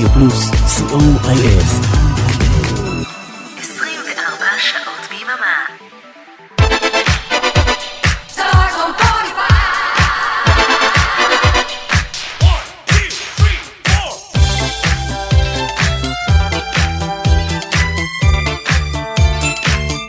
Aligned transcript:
רדיו 0.00 0.12
פלוס, 0.12 0.50
co.il. 0.50 1.64
24 3.58 4.44
שעות 4.58 5.08
ביממה. 5.10 5.66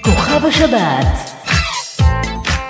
כוכב 0.03 0.45
השבת 0.45 1.07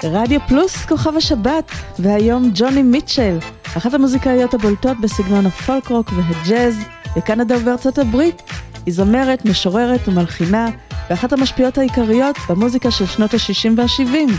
רדיו 0.04 0.40
פלוס 0.48 0.86
כוכב 0.86 1.16
השבת, 1.18 1.72
והיום 2.00 2.52
ג'וני 2.54 2.84
מיטשל, 2.84 3.38
אחת 3.78 3.94
המוזיקאיות 3.94 4.54
הבולטות 4.54 4.98
בסגנון 5.02 5.46
הפולק 5.46 5.88
רוק 5.88 6.12
והג'אז 6.16 6.76
בקנדה 7.16 7.58
ובארצות 7.58 7.98
הברית. 7.98 8.42
היא 8.86 8.94
זמרת, 8.94 9.46
משוררת 9.46 10.08
ומלחינה, 10.08 10.70
ואחת 11.10 11.34
המשפיעות 11.34 11.78
העיקריות 11.78 12.36
במוזיקה 12.50 12.92
של 12.92 13.06
שנות 13.06 13.34
ה-60 13.34 13.70
וה-70. 13.78 14.32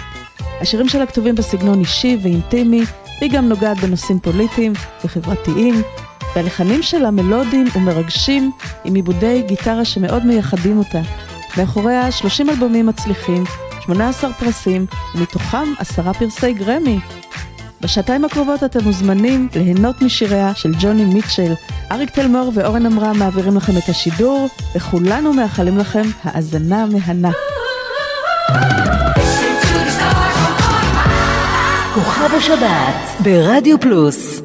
השירים 0.60 0.88
שלה 0.88 1.06
כתובים 1.06 1.34
בסגנון 1.34 1.80
אישי 1.80 2.18
ואינטימי, 2.22 2.82
והיא 3.20 3.32
גם 3.32 3.48
נוגעת 3.48 3.78
בנושאים 3.78 4.20
פוליטיים 4.20 4.72
וחברתיים, 5.04 5.82
והלחנים 6.36 6.82
שלה 6.82 7.10
מלודיים 7.10 7.66
ומרגשים, 7.77 8.50
עם 8.84 8.94
עיבודי 8.94 9.42
גיטרה 9.46 9.84
שמאוד 9.84 10.27
מייחדים 10.27 10.78
אותה. 10.78 11.00
מאחוריה 11.58 12.12
30 12.12 12.50
אלבומים 12.50 12.86
מצליחים, 12.86 13.44
18 13.80 14.32
פרסים, 14.32 14.86
ומתוכם 15.14 15.72
עשרה 15.78 16.14
פרסי 16.14 16.52
גרמי. 16.52 17.00
בשעתיים 17.82 18.24
הקרובות 18.24 18.64
אתם 18.64 18.84
מוזמנים 18.84 19.48
ליהנות 19.54 20.02
משיריה 20.02 20.55
של 20.55 20.72
ג'וני 20.80 21.05
מיטשל. 21.05 21.52
אריק 21.92 22.11
תלמור 22.11 22.52
ואורן 22.55 22.86
עמרם 22.86 23.19
מעבירים 23.19 23.56
לכם 23.56 23.72
את 23.78 23.88
השידור, 23.88 24.48
וכולנו 24.77 25.33
מאחלים 25.33 25.78
לכם 25.78 26.03
האזנה 26.25 26.86
מהנה. 26.86 27.30
כוכב 31.94 32.34
השבת 32.34 33.22
ברדיו 33.22 33.80
פלוס 33.80 34.42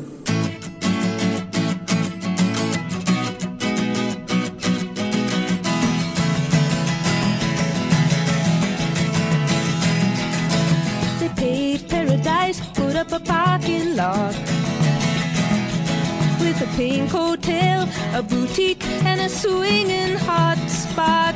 a 18.18 18.24
boutique, 18.24 18.84
and 19.06 19.22
a 19.22 19.30
swinging 19.30 20.16
hot 20.16 20.58
spot. 20.68 21.36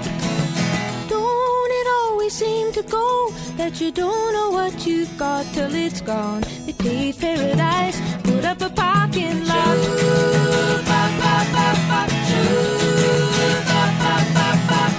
Don't 1.07 1.71
it 1.79 1.87
always 1.99 2.33
seem 2.33 2.71
to 2.73 2.81
go 2.81 3.31
that 3.55 3.79
you 3.79 3.91
don't 3.91 4.33
know 4.33 4.49
what 4.49 4.87
you've 4.87 5.15
got 5.15 5.45
till 5.53 5.75
it's 5.75 6.01
gone? 6.01 6.41
They 6.65 6.73
paved 6.73 7.21
paradise, 7.21 8.01
put 8.23 8.43
up 8.45 8.61
a 8.61 8.69
parking 8.71 9.45
lot. 9.45 9.77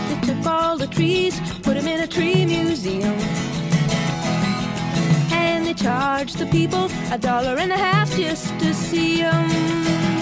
They 0.09 0.21
took 0.27 0.47
all 0.47 0.77
the 0.79 0.87
trees, 0.87 1.41
put 1.63 1.75
them 1.75 1.89
in 1.89 2.01
a 2.01 2.07
tree 2.07 2.45
museum. 2.45 3.19
And 5.33 5.67
they 5.67 5.75
charge 5.75 6.35
the 6.35 6.47
people 6.47 6.89
a 7.11 7.19
dollar 7.19 7.57
and 7.59 7.73
a 7.73 7.77
half 7.77 8.09
just 8.15 8.57
to 8.61 8.73
see 8.73 9.23
them. 9.23 10.22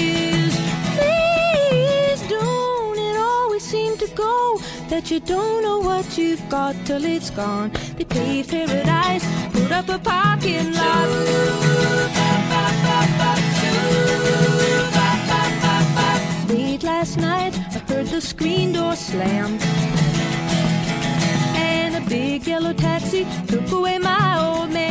That 4.91 5.09
you 5.09 5.21
don't 5.21 5.63
know 5.63 5.79
what 5.79 6.17
you've 6.17 6.43
got 6.49 6.75
till 6.85 7.05
it's 7.05 7.29
gone. 7.29 7.71
They 7.97 8.03
paved 8.03 8.49
paradise, 8.49 9.25
put 9.53 9.71
up 9.71 9.87
a 9.87 9.97
parking 9.97 10.73
lot. 10.73 11.07
Late 16.49 16.83
last 16.83 17.17
night, 17.17 17.53
I 17.57 17.79
heard 17.87 18.07
the 18.07 18.19
screen 18.19 18.73
door 18.73 18.97
slam. 18.97 19.57
And 21.55 21.95
a 21.95 22.01
big 22.09 22.45
yellow 22.45 22.73
taxi 22.73 23.25
took 23.47 23.71
away 23.71 23.97
my 23.97 24.39
old 24.43 24.71
man. 24.73 24.90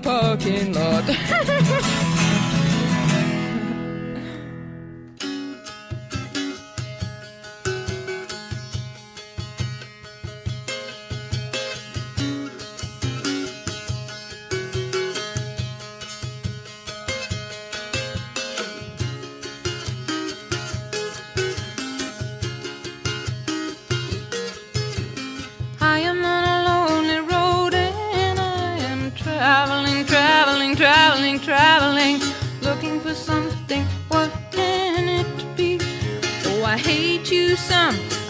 Parking 0.00 0.72
lot. 0.72 1.04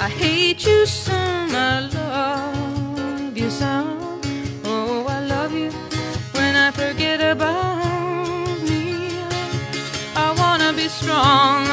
I 0.08 0.10
hate 0.10 0.64
you 0.66 0.86
some, 0.86 1.54
I 1.54 1.80
love 1.80 3.36
you 3.36 3.50
some. 3.50 4.22
Oh, 4.64 5.04
I 5.06 5.20
love 5.26 5.52
you 5.52 5.70
when 6.32 6.56
I 6.56 6.70
forget 6.70 7.20
about 7.20 8.58
me. 8.62 9.12
I 10.16 10.32
wanna 10.40 10.72
be 10.72 10.88
strong, 10.88 11.68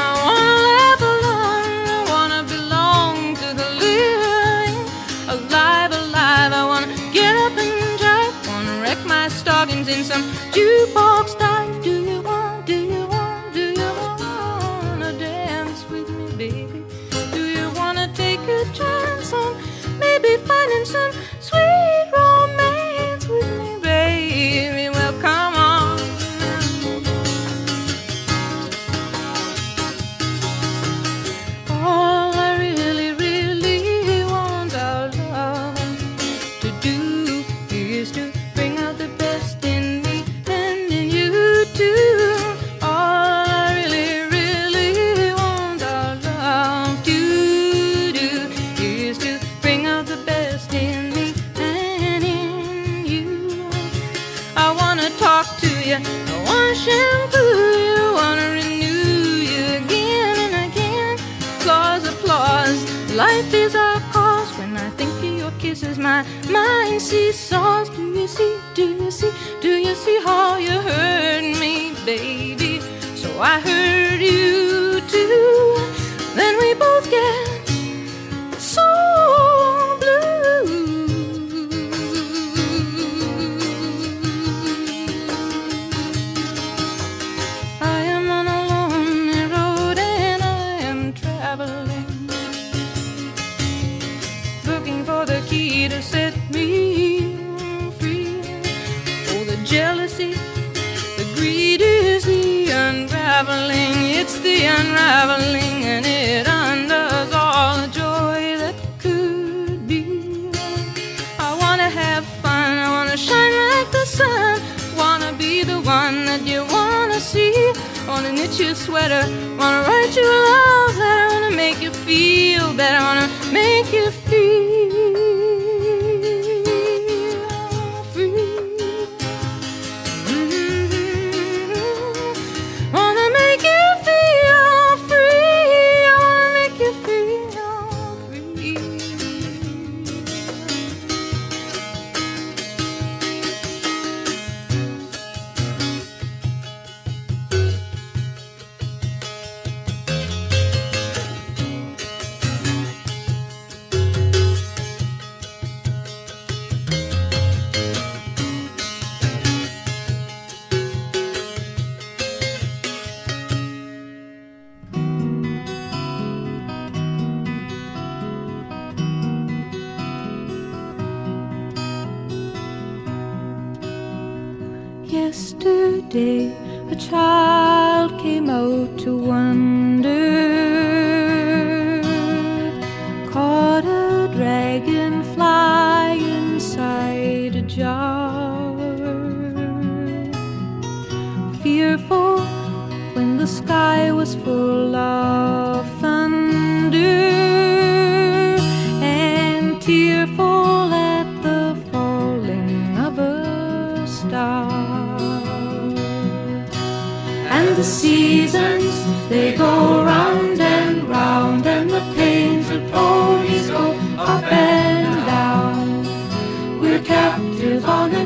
the 207.76 207.84
seasons, 207.84 209.28
they 209.28 209.54
go 209.54 210.02
round 210.02 210.58
and 210.58 211.06
round, 211.06 211.66
and 211.66 211.90
the 211.90 212.00
painted 212.16 212.90
ponies 212.90 213.68
go 213.68 213.92
up 214.16 214.50
and 214.50 215.26
down. 215.26 216.80
We're 216.80 217.02
captive 217.02 217.84
on 217.84 218.14
a 218.14 218.24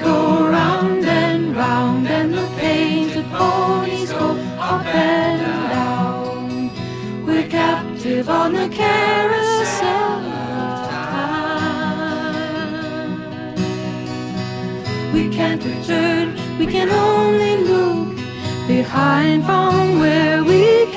go 0.00 0.48
round 0.48 1.04
and 1.04 1.56
round, 1.56 2.06
and 2.08 2.34
the 2.34 2.46
painted 2.58 3.26
ponies 3.30 4.10
go 4.12 4.30
up 4.58 4.86
and 4.86 5.40
down. 5.70 6.70
We're 7.26 7.48
captive 7.48 8.28
on 8.28 8.52
the 8.52 8.68
carousel 8.68 10.20
of 10.44 10.88
time. 10.90 11.54
We 15.12 15.28
can't 15.28 15.62
return, 15.64 16.36
we 16.58 16.66
can 16.66 16.88
only 16.90 17.56
look 17.64 18.16
behind 18.66 19.44
from 19.44 19.98
where 19.98 20.44
we 20.44 20.87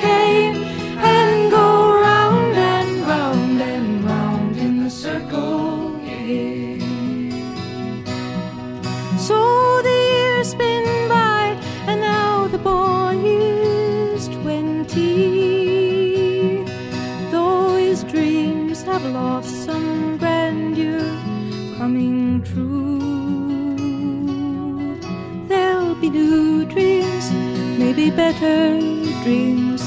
better 28.42 29.22
dreams 29.22 29.82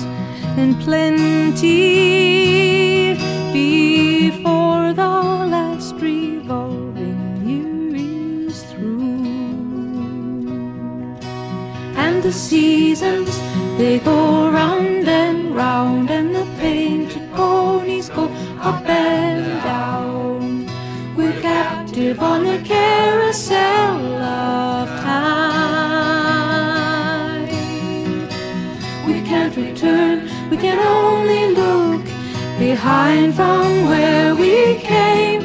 and 0.58 0.80
plenty 0.82 1.74
before 3.52 4.94
the 4.94 5.16
last 5.56 5.96
revolving 5.96 7.20
year 7.46 7.96
is 8.48 8.64
through. 8.64 9.26
And 11.98 12.24
the 12.24 12.32
seasons, 12.32 13.38
they 13.78 14.00
go 14.00 14.45
behind 32.76 33.34
from 33.34 33.68
where 33.90 34.36
we 34.36 34.56
came 34.92 35.42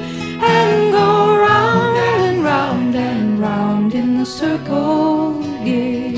and 0.56 0.92
go 0.98 1.08
round 1.46 1.96
and 2.12 2.42
round 2.42 2.94
and 2.96 3.38
round 3.38 3.94
in 3.94 4.08
the 4.18 4.26
circle 4.26 5.40
game 5.64 6.08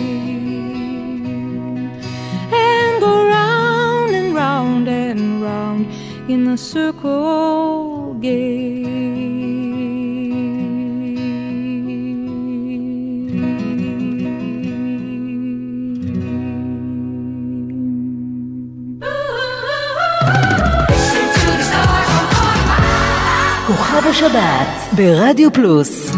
and 2.64 2.92
go 3.06 3.14
round 3.36 4.14
and 4.20 4.34
round 4.34 4.88
and 4.88 5.42
round 5.42 5.82
in 6.32 6.40
the 6.50 6.56
circle 6.56 7.11
שבת 24.32 24.94
ברדיו 24.96 25.52
פלוס. 25.52 26.12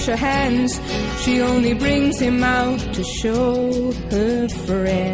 wash 0.00 0.06
her 0.06 0.16
hands. 0.16 0.80
She 1.22 1.40
only 1.40 1.74
brings 1.74 2.18
him 2.18 2.42
out 2.42 2.80
to 2.94 3.04
show 3.04 3.92
her 4.10 4.48
friends. 4.48 5.09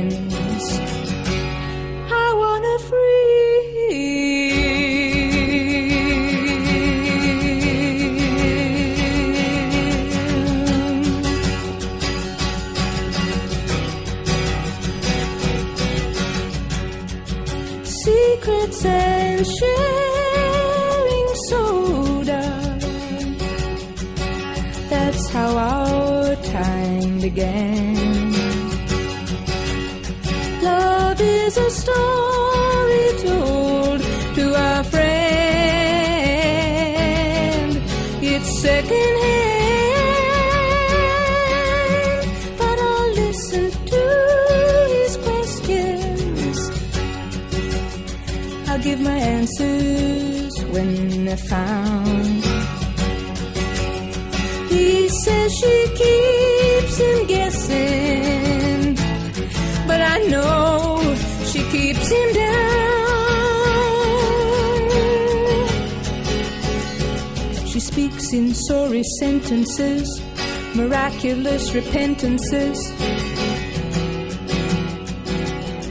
sentences. 72.18 72.78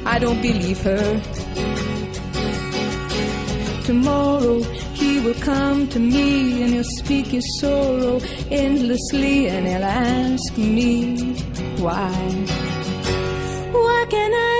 I 0.05 0.19
don't 0.19 0.41
believe 0.41 0.81
her. 0.81 1.21
Tomorrow 3.85 4.63
he 4.93 5.19
will 5.19 5.35
come 5.35 5.87
to 5.89 5.99
me 5.99 6.63
and 6.63 6.73
he'll 6.73 6.83
speak 6.97 7.27
his 7.27 7.45
sorrow 7.59 8.19
endlessly 8.49 9.47
and 9.47 9.67
he'll 9.67 9.83
ask 9.83 10.57
me 10.57 11.35
why. 11.77 12.11
Why 13.71 14.05
can 14.09 14.33
I? 14.33 14.54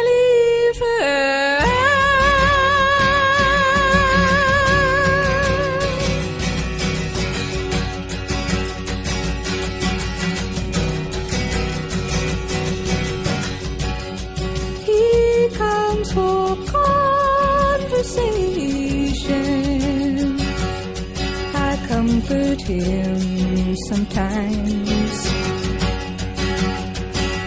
sometimes. 24.06 25.26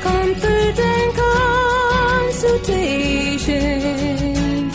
Comfort 0.02 0.78
and 0.78 1.14
consultation, 2.34 4.70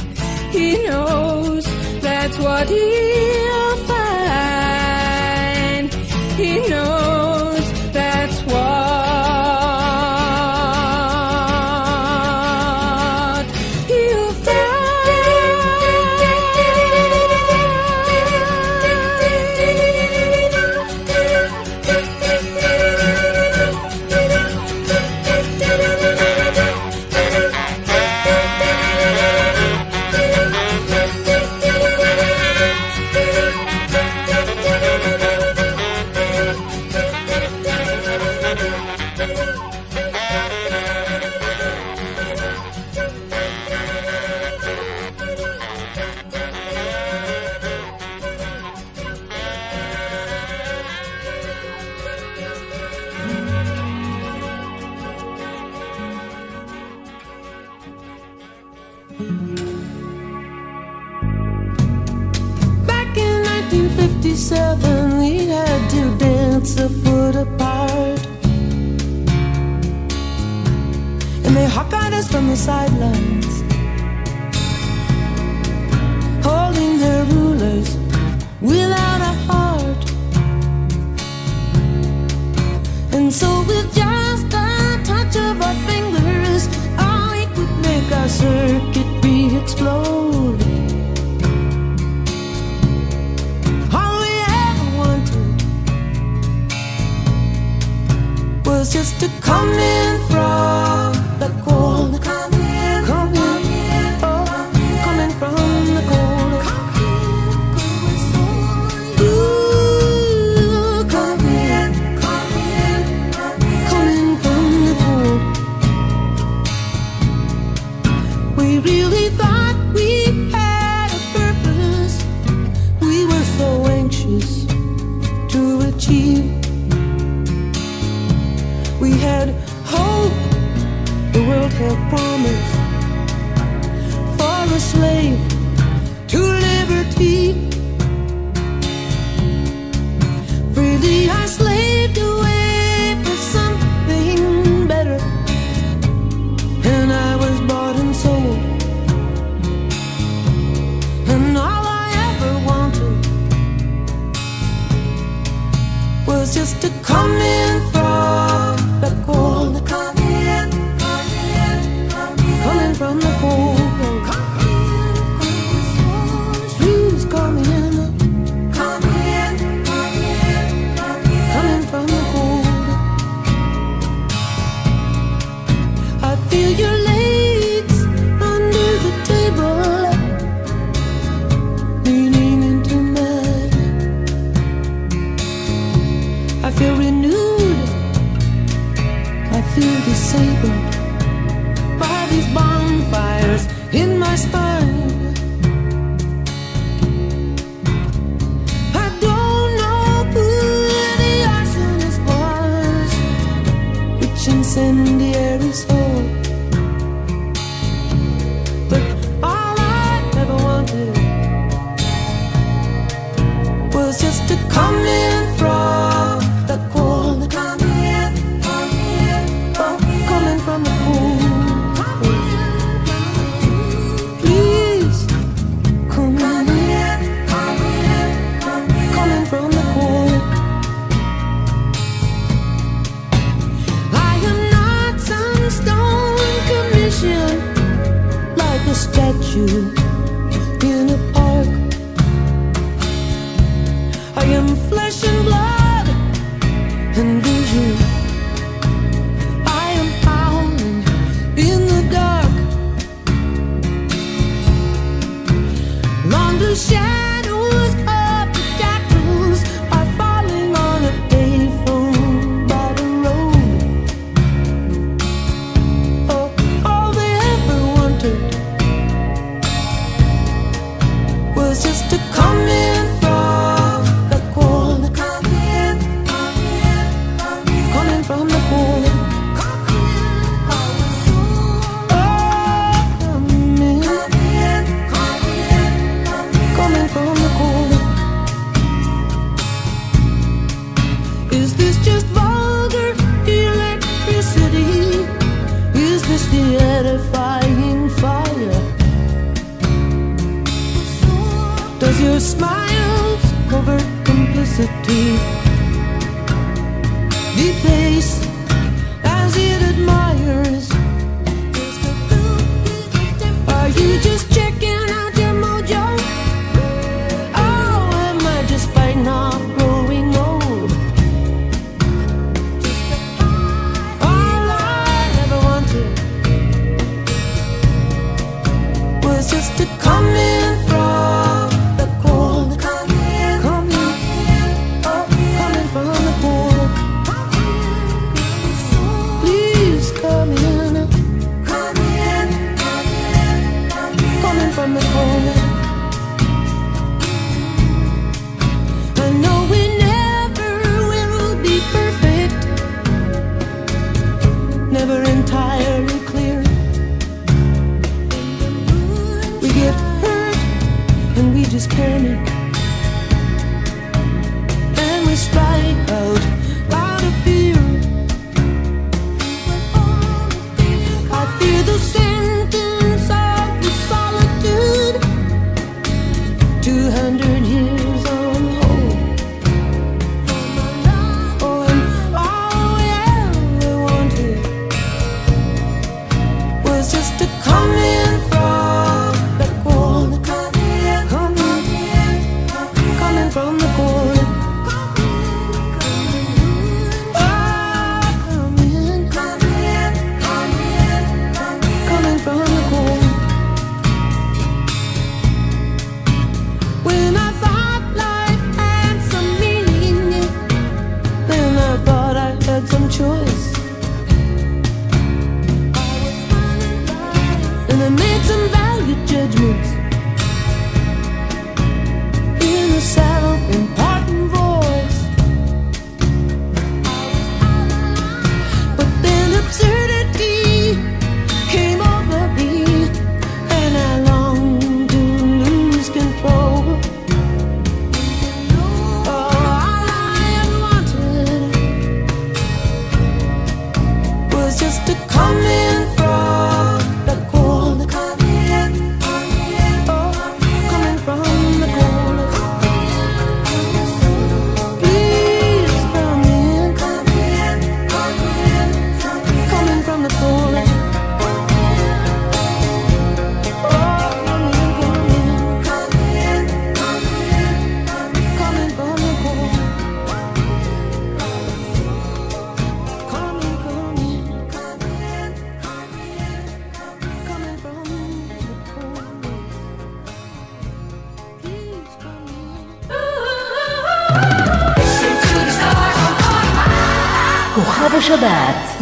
he 0.51 0.77
knows 0.87 1.65
that's 2.01 2.37
what 2.39 2.69
he 2.69 3.12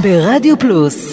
ברדיו 0.02 0.60
פלוס 0.60 1.11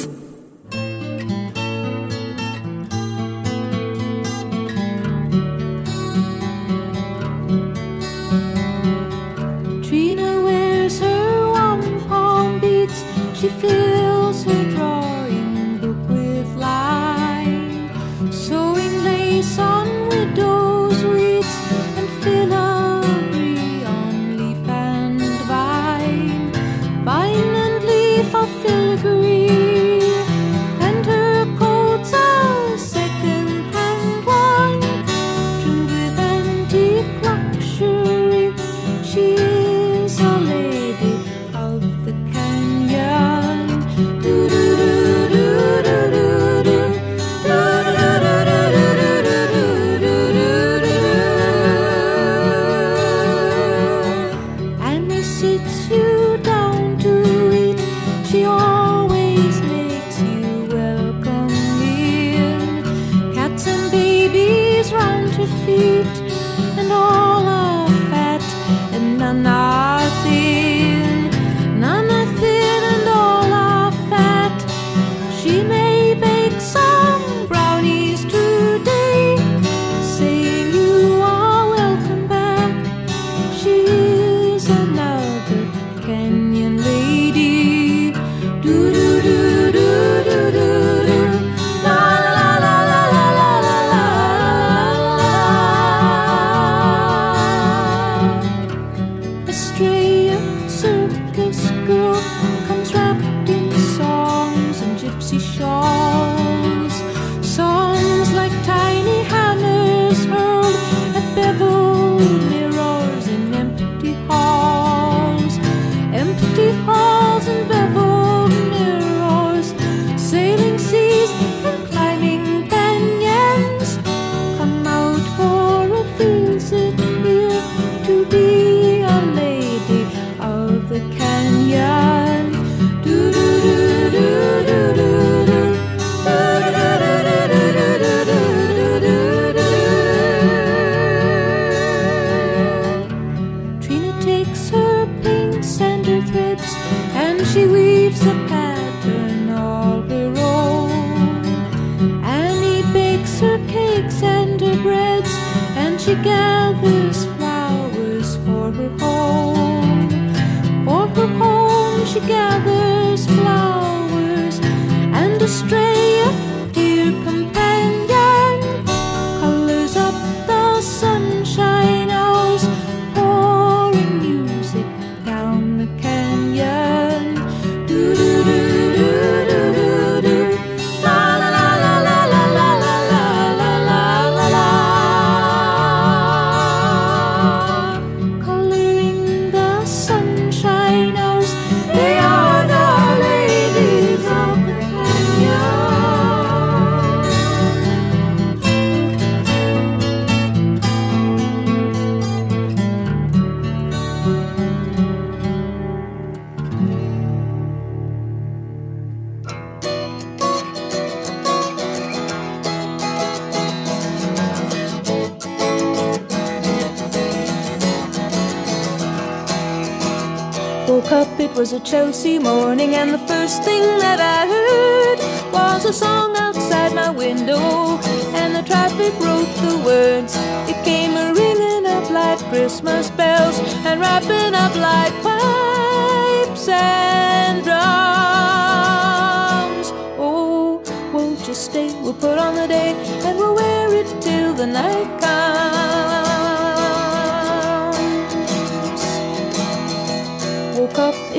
próximo. 222.09 222.48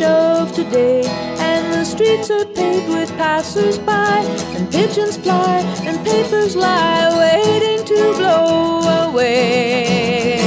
Of 0.00 0.52
today, 0.52 1.02
and 1.38 1.74
the 1.74 1.84
streets 1.84 2.30
are 2.30 2.46
paved 2.46 2.88
with 2.88 3.10
passers-by, 3.18 4.20
and 4.54 4.70
pigeons 4.70 5.16
fly, 5.16 5.58
and 5.84 6.02
papers 6.04 6.54
lie 6.56 7.10
waiting 7.18 7.84
to 7.84 8.14
blow 8.16 8.80
away. 9.08 10.38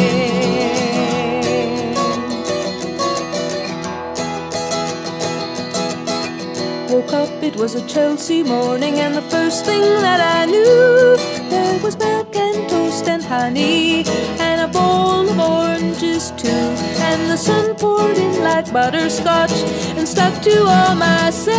Woke 6.89 7.13
up, 7.13 7.43
it 7.43 7.55
was 7.57 7.75
a 7.75 7.85
Chelsea 7.87 8.41
morning, 8.41 8.95
and 8.99 9.13
the 9.15 9.21
first 9.23 9.65
thing 9.65 9.81
that 9.81 10.21
I 10.21 10.45
knew, 10.45 11.17
there 11.49 11.77
was 11.83 11.97
milk 11.97 12.35
and 12.35 12.69
toast 12.69 13.07
and 13.07 13.21
honey, 13.21 14.05
and 14.39 14.61
a 14.61 14.67
bowl 14.69 15.29
of 15.29 15.37
oranges 15.37 16.31
too. 16.31 16.94
And 17.15 17.31
the 17.31 17.37
sun 17.37 17.75
poured 17.75 18.17
in 18.17 18.43
like 18.43 18.73
butterscotch 18.73 19.53
and 19.97 20.05
stuck 20.05 20.41
to 20.41 20.65
all 20.65 20.95
my 20.95 21.29
senses. 21.29 21.55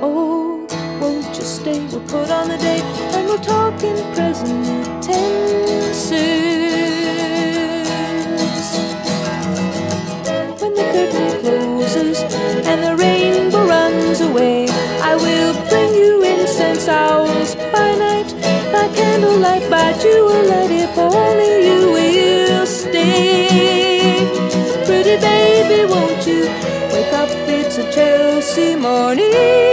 Oh, 0.00 0.64
won't 1.00 1.36
you 1.36 1.42
stay? 1.42 1.80
We'll 1.90 2.02
put 2.02 2.30
on 2.30 2.48
the 2.50 2.56
day, 2.58 2.80
and 3.14 3.26
we'll 3.26 3.40
talk 3.40 3.82
in 3.82 3.96
present 4.14 5.02
tenses. 5.02 6.06
When 10.60 10.72
the 10.78 10.84
curtain 10.94 11.40
closes 11.40 12.18
and 12.70 12.78
the 12.84 12.94
rainbow 12.94 13.66
runs 13.66 14.20
away, 14.20 14.68
I 15.02 15.16
will 15.16 15.52
bring 15.68 15.92
you 15.94 16.22
incense 16.22 16.86
owls 16.86 17.56
by 17.56 17.92
night, 17.96 18.32
by 18.72 18.86
candlelight, 18.94 19.68
by 19.68 19.86
if 19.96 20.65
only 21.22 21.52
you 21.68 21.80
will 21.96 22.66
stay. 22.66 24.18
Pretty 24.86 25.16
baby, 25.28 25.78
won't 25.92 26.26
you 26.26 26.42
wake 26.92 27.12
up? 27.22 27.30
It's 27.58 27.78
a 27.78 27.84
Chelsea 27.92 28.76
morning. 28.76 29.65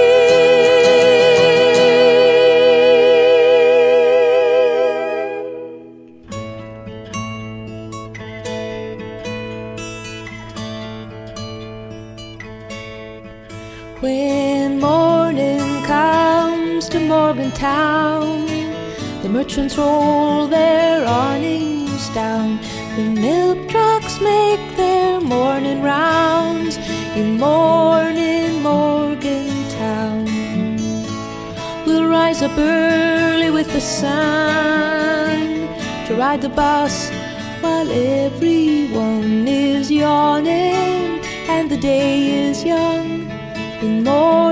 Ride 36.34 36.41
the 36.41 36.49
bus 36.49 37.11
while 37.61 37.91
everyone 37.91 39.47
is 39.47 39.91
yawning 39.91 41.19
and 41.47 41.69
the 41.69 41.77
day 41.77 42.49
is 42.49 42.63
young. 42.63 43.29
In 43.81 44.03
morning 44.03 44.43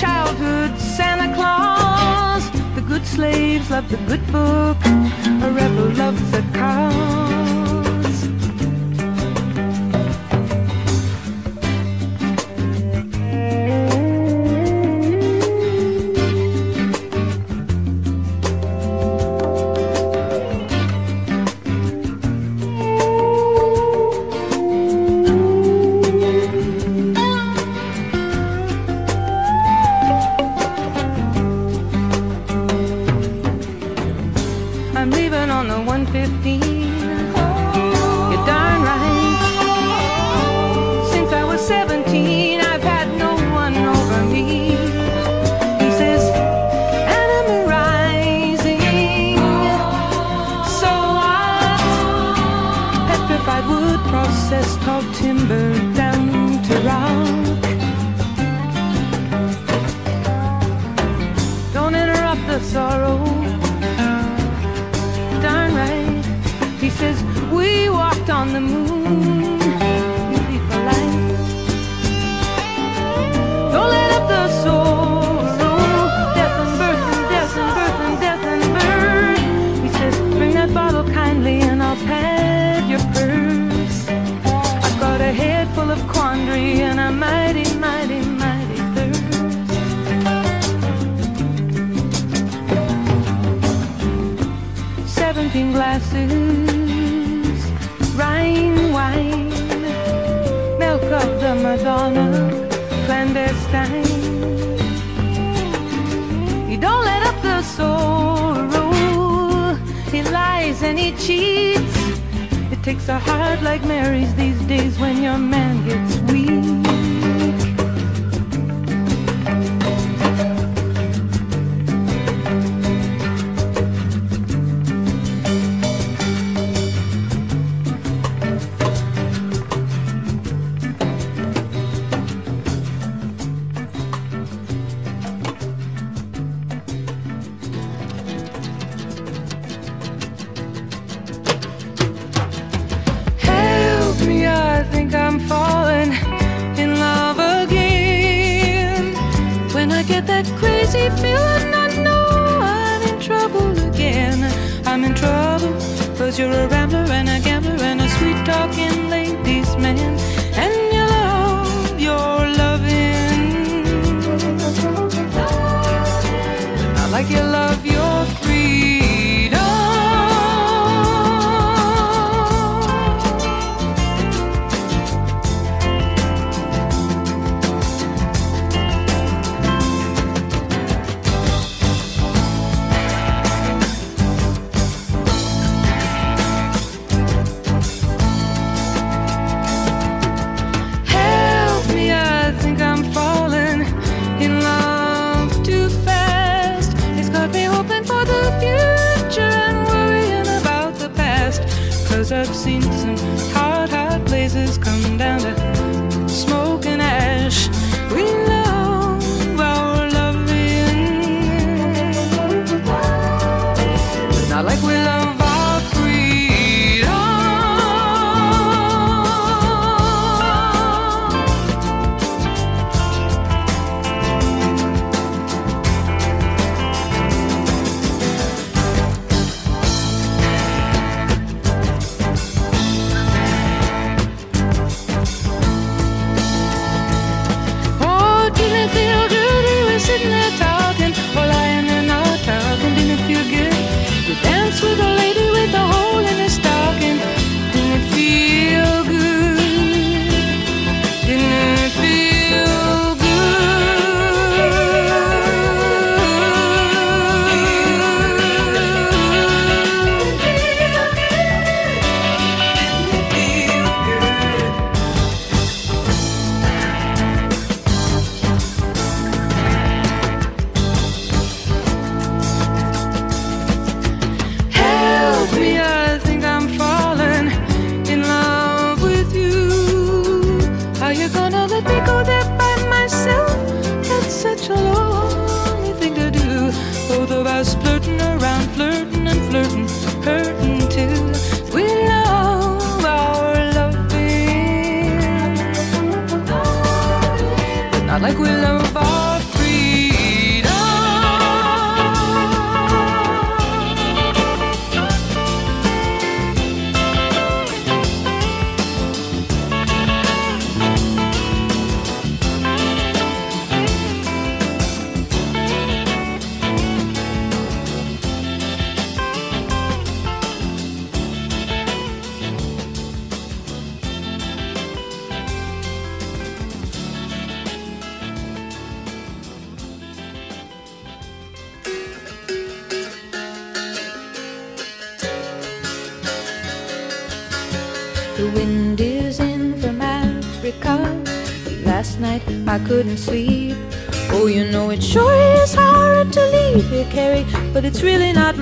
childhood 0.00 0.78
Santa 0.78 1.34
Claus. 1.34 2.50
The 2.74 2.82
good 2.82 3.06
slaves 3.06 3.70
love 3.70 3.88
the 3.88 3.96
good 4.08 4.24
book. 4.30 4.76
A 5.42 5.50
rebel 5.50 5.88
loves 5.96 6.34
a 6.34 6.42
cause. 6.52 7.45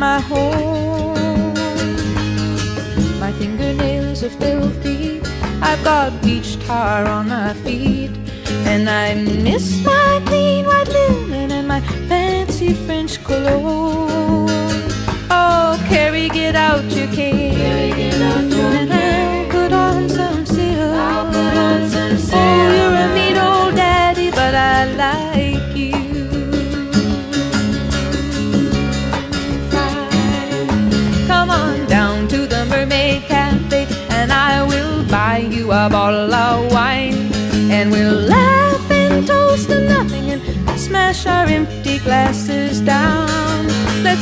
My 0.05 0.21
home. 0.21 1.55
My 3.23 3.33
fingernails 3.41 4.23
are 4.23 4.35
filthy. 4.43 5.23
I've 5.69 5.83
got 5.83 6.09
beach 6.23 6.51
tar 6.67 7.01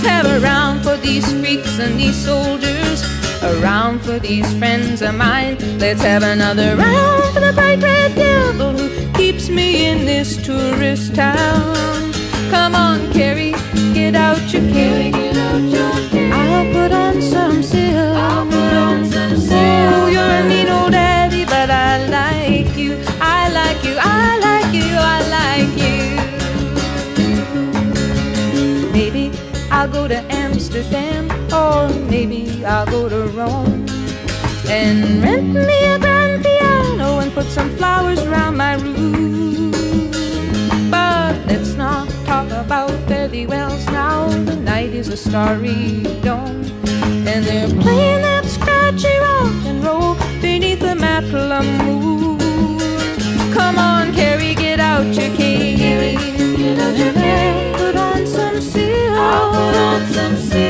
Let's 0.03 0.25
have 0.25 0.27
a 0.27 0.41
round 0.41 0.83
for 0.83 0.97
these 0.97 1.33
freaks 1.33 1.79
and 1.79 1.97
these 1.97 2.17
soldiers. 2.17 3.05
A 3.41 3.61
round 3.63 4.01
for 4.03 4.19
these 4.19 4.53
friends 4.59 5.01
of 5.01 5.15
mine. 5.15 5.57
Let's 5.79 6.03
have 6.03 6.25
another 6.25 6.75
round 6.75 7.33
for 7.33 7.39
the 7.39 7.53
bright 7.53 7.81
red 7.81 8.13
devil 8.17 8.73
who 8.73 9.13
keeps 9.13 9.49
me 9.49 9.87
in 9.87 10.05
this 10.05 10.45
tourist 10.45 11.15
town. 11.15 12.13
Come 12.51 12.75
on, 12.75 13.13
Carey, 13.13 13.53
get 13.95 14.17
out 14.17 14.43
your 14.53 14.63
cane. 14.73 15.15
I'll 15.15 16.12
Amsterdam, 30.83 31.31
or 31.53 31.89
maybe 32.11 32.65
I'll 32.65 32.87
go 32.87 33.09
to 33.09 33.29
Rome 33.29 33.87
and 34.69 35.23
rent 35.23 35.55
me 35.55 35.85
a 35.87 35.99
grand 35.99 36.43
piano 36.43 37.21
and 37.21 37.33
put 37.33 37.47
some 37.47 37.71
flowers 37.77 38.19
around 38.21 38.57
my 38.57 38.75
room. 38.75 39.71
But 40.91 41.37
let's 41.47 41.75
not 41.75 42.09
talk 42.27 42.51
about 42.51 42.91
fairy 43.07 43.47
wells 43.47 43.87
now. 43.87 44.29
The 44.29 44.57
night 44.57 44.93
is 44.93 45.09
a 45.09 45.17
starry 45.17 46.03
dome, 46.23 46.65
and 47.29 47.45
they're 47.45 47.69
playing 47.81 48.23
that 48.23 48.45
scratchy 48.47 49.17
rock 49.19 49.65
and 49.67 49.85
roll 49.85 50.17
beneath 50.41 50.81
the 50.81 50.97
Matala 50.97 51.63
moon. 51.85 53.53
Come 53.55 53.79
on, 53.79 54.13
Carey, 54.13 54.55
get 54.55 54.81
out 54.81 55.07
your 55.07 55.35
cane. 55.37 55.79
Put 57.77 57.97
on 57.97 58.27
some 58.27 58.61
silk. 58.61 59.19
I'll 59.19 59.51
put 59.51 59.77
on 59.77 60.13
some 60.13 60.37
silk. 60.37 60.62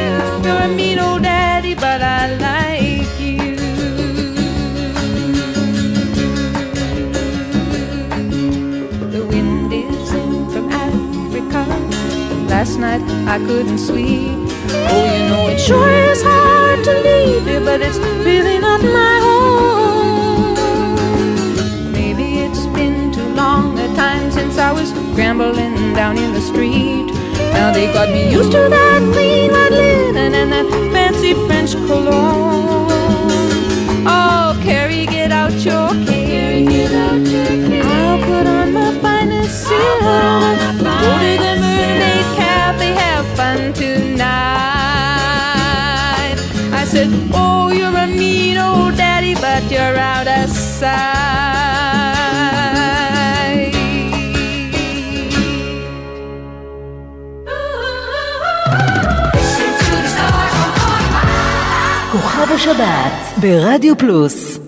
Night 12.83 13.03
I 13.29 13.39
couldn't 13.39 13.79
sleep. 13.79 14.39
Oh, 14.91 15.05
you 15.15 15.23
know 15.31 15.47
it 15.49 15.61
sure 15.61 15.89
is 16.11 16.21
hard 16.21 16.83
to 16.85 16.93
leave 17.07 17.47
here, 17.47 17.61
but 17.61 17.81
it's 17.81 17.99
really 18.27 18.59
not 18.59 18.81
my 18.83 19.17
home. 19.27 20.55
Maybe 21.93 22.41
it's 22.41 22.67
been 22.79 23.13
too 23.13 23.29
long 23.35 23.79
a 23.79 23.87
time 23.95 24.33
since 24.33 24.59
I 24.59 24.73
was 24.73 24.89
scrambling 24.91 25.95
down 25.95 26.19
in 26.19 26.33
the 26.33 26.41
street. 26.41 27.07
Now 27.55 27.73
they 27.73 27.87
got 27.93 28.09
me 28.11 28.33
used 28.33 28.51
to 28.51 28.69
that 28.77 29.01
clean 29.13 29.53
white 29.53 29.71
linen 29.71 30.35
and 30.35 30.51
that 30.51 30.67
fancy 30.93 31.35
French 31.47 31.73
cologne. 31.87 32.42
You're 49.73 49.97
out 49.97 50.29
of 50.29 50.51
sight. 50.79 51.33
כוכב 62.13 62.53
השבת 62.55 63.13
ברדיו 63.37 63.99
פלוס 63.99 64.59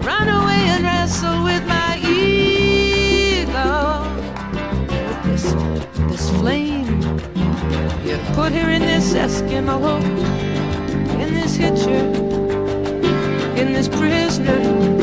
run 0.00 0.28
away 0.28 0.62
and 0.74 0.84
wrestle 0.84 1.44
with 1.44 1.64
my 1.66 1.98
ego. 2.02 3.68
With 5.04 5.22
this, 5.24 5.52
this 6.10 6.30
flame 6.38 7.02
you 8.04 8.18
put 8.34 8.52
here 8.52 8.70
in 8.70 8.82
this 8.82 9.14
Eskimo 9.14 9.78
in 11.20 11.34
this 11.34 11.56
hitcher, 11.56 12.04
in 13.56 13.72
this 13.72 13.88
prisoner. 13.88 14.97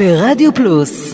ברדיו 0.00 0.54
פלוס 0.54 1.09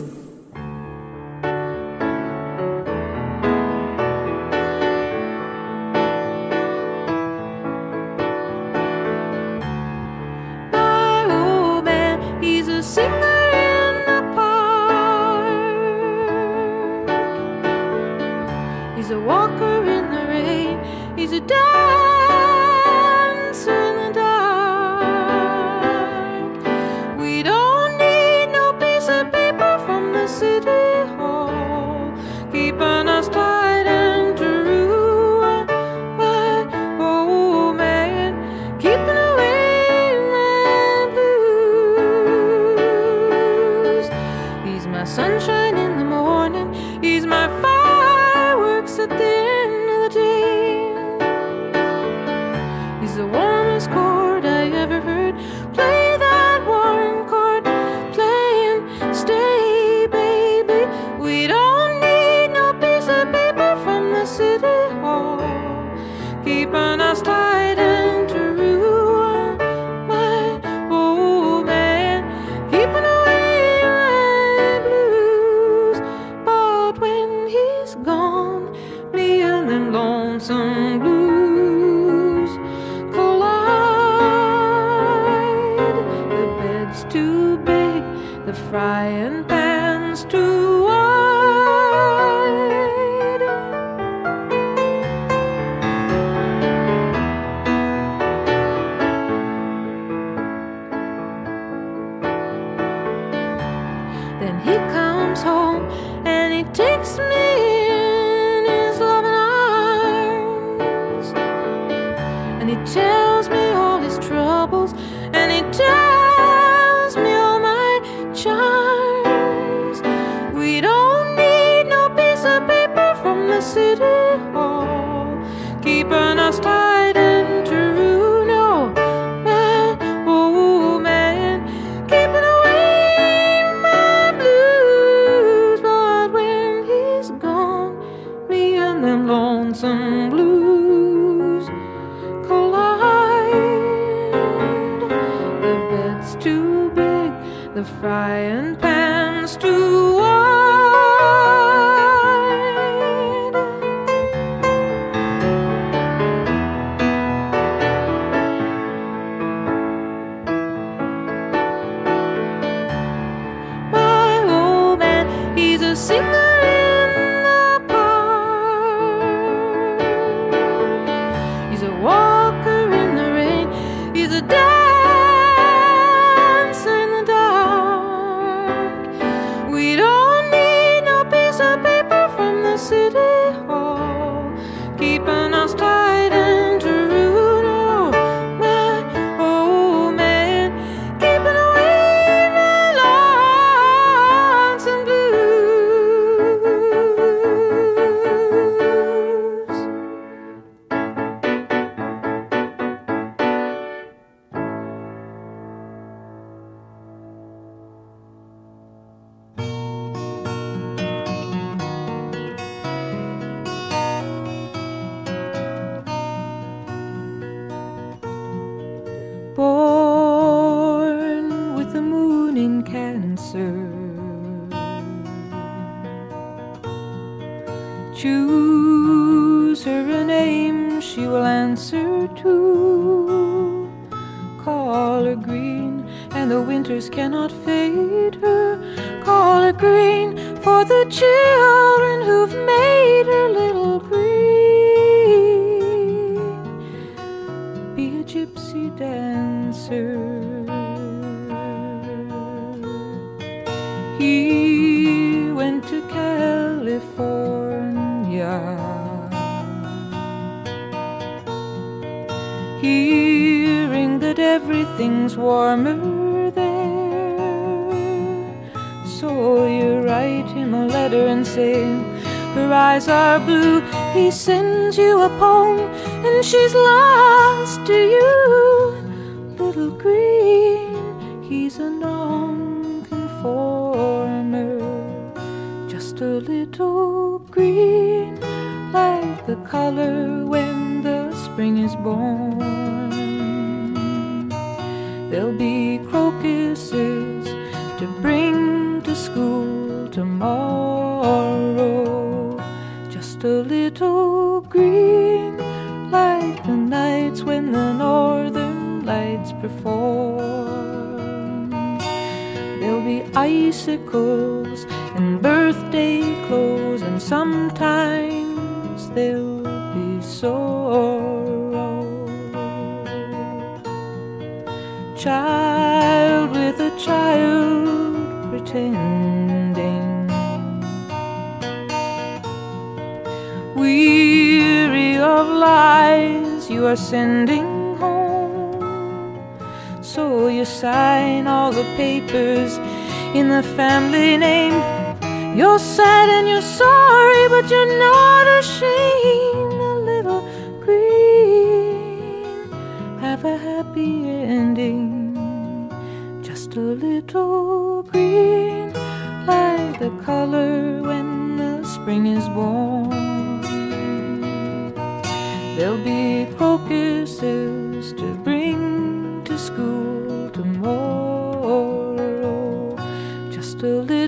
Try 148.07 148.39
and 148.39 148.86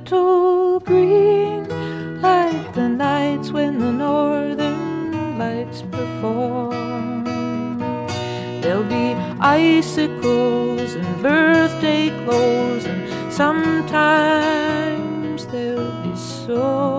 gentle 0.09 0.80
green, 0.80 1.68
like 2.22 2.74
the 2.74 2.89
nights 2.89 3.52
when 3.52 3.78
the 3.78 3.93
northern 3.93 5.39
lights 5.39 5.82
perform. 5.90 7.24
There'll 8.62 8.85
be 8.85 9.14
icicles 9.40 10.94
and 10.94 11.22
birthday 11.22 12.09
clothes, 12.24 12.86
and 12.86 13.32
sometimes 13.32 14.66
there'll 15.47 16.02
be 16.02 16.16
so. 16.16 16.98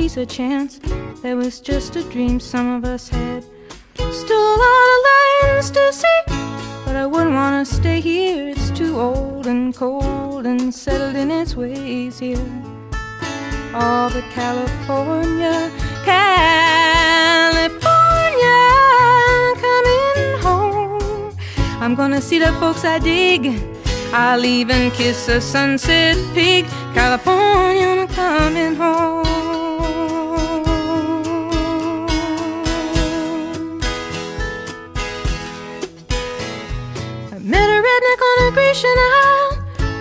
Peace 0.00 0.16
a 0.16 0.24
chance. 0.24 0.78
That 1.20 1.36
was 1.36 1.60
just 1.60 1.94
a 1.94 2.02
dream 2.04 2.40
some 2.40 2.72
of 2.72 2.86
us 2.86 3.10
had. 3.10 3.44
Still 3.94 4.46
a 4.54 4.56
lot 4.64 4.88
of 4.94 4.98
lands 5.10 5.70
to 5.72 5.92
see, 5.92 6.22
but 6.86 6.96
I 6.96 7.04
wouldn't 7.04 7.34
want 7.34 7.68
to 7.68 7.74
stay 7.74 8.00
here. 8.00 8.48
It's 8.48 8.70
too 8.70 8.98
old 8.98 9.46
and 9.46 9.76
cold 9.76 10.46
and 10.46 10.74
settled 10.74 11.16
in 11.16 11.30
its 11.30 11.54
ways 11.54 12.18
here. 12.18 12.38
Oh, 13.74 14.08
but 14.14 14.24
California, 14.32 15.70
California, 16.02 17.82
coming 19.66 20.38
home. 20.40 21.36
I'm 21.82 21.94
gonna 21.94 22.22
see 22.22 22.38
the 22.38 22.54
folks 22.54 22.86
I 22.86 23.00
dig. 23.00 23.52
I'll 24.14 24.46
even 24.46 24.92
kiss 24.92 25.28
a 25.28 25.42
sunset 25.42 26.16
peak. 26.34 26.64
California, 26.94 27.86
I'm 27.86 28.08
coming 28.08 28.76
home. 28.76 29.29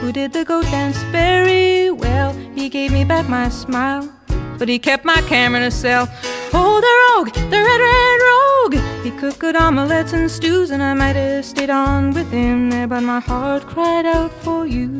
Who 0.09 0.13
did 0.13 0.33
the 0.33 0.43
goat 0.43 0.63
dance 0.65 0.97
very 1.11 1.91
well. 1.91 2.33
He 2.55 2.67
gave 2.67 2.91
me 2.91 3.03
back 3.03 3.29
my 3.29 3.47
smile, 3.49 4.11
but 4.57 4.67
he 4.67 4.79
kept 4.79 5.05
my 5.05 5.21
camera 5.27 5.61
in 5.61 5.67
a 5.67 5.71
cell. 5.71 6.09
Oh, 6.51 6.81
the 6.81 6.93
rogue, 7.03 7.31
the 7.51 7.61
red, 7.67 7.81
red 7.89 8.19
rogue. 8.29 8.77
He 9.03 9.11
cooked 9.19 9.37
good 9.37 9.55
omelets 9.55 10.13
and 10.13 10.31
stews, 10.31 10.71
and 10.71 10.81
I 10.81 10.95
might 10.95 11.15
have 11.15 11.45
stayed 11.45 11.69
on 11.69 12.11
with 12.11 12.31
him 12.31 12.71
there, 12.71 12.87
but 12.87 13.01
my 13.01 13.19
heart 13.19 13.67
cried 13.67 14.07
out 14.07 14.31
for 14.43 14.65
you. 14.65 14.97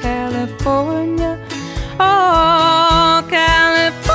California, 0.00 1.38
oh, 2.00 3.24
California, 3.30 4.11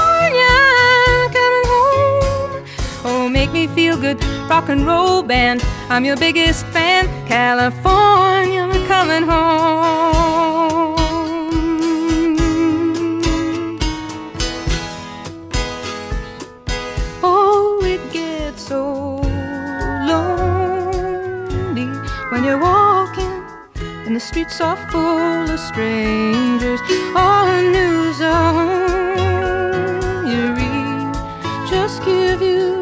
make 3.38 3.52
me 3.52 3.68
feel 3.68 3.96
good, 3.96 4.18
rock 4.50 4.68
and 4.68 4.84
roll 4.84 5.22
band. 5.22 5.62
I'm 5.90 6.04
your 6.04 6.18
biggest 6.18 6.66
fan, 6.74 7.04
California, 7.28 8.62
I'm 8.64 8.88
coming 8.88 9.22
home. 9.22 10.96
Oh, 17.22 17.80
it 17.84 18.02
gets 18.12 18.64
so 18.72 18.82
lonely 20.12 21.90
when 22.32 22.44
you're 22.44 22.64
walking 22.72 23.36
and 24.06 24.16
the 24.16 24.20
streets 24.20 24.60
are 24.60 24.78
full 24.90 25.52
of 25.54 25.60
strangers. 25.60 26.82
All 27.16 27.46
the 27.46 27.62
news 27.78 28.20
read 30.58 31.14
just 31.70 32.04
give 32.04 32.42
you 32.42 32.77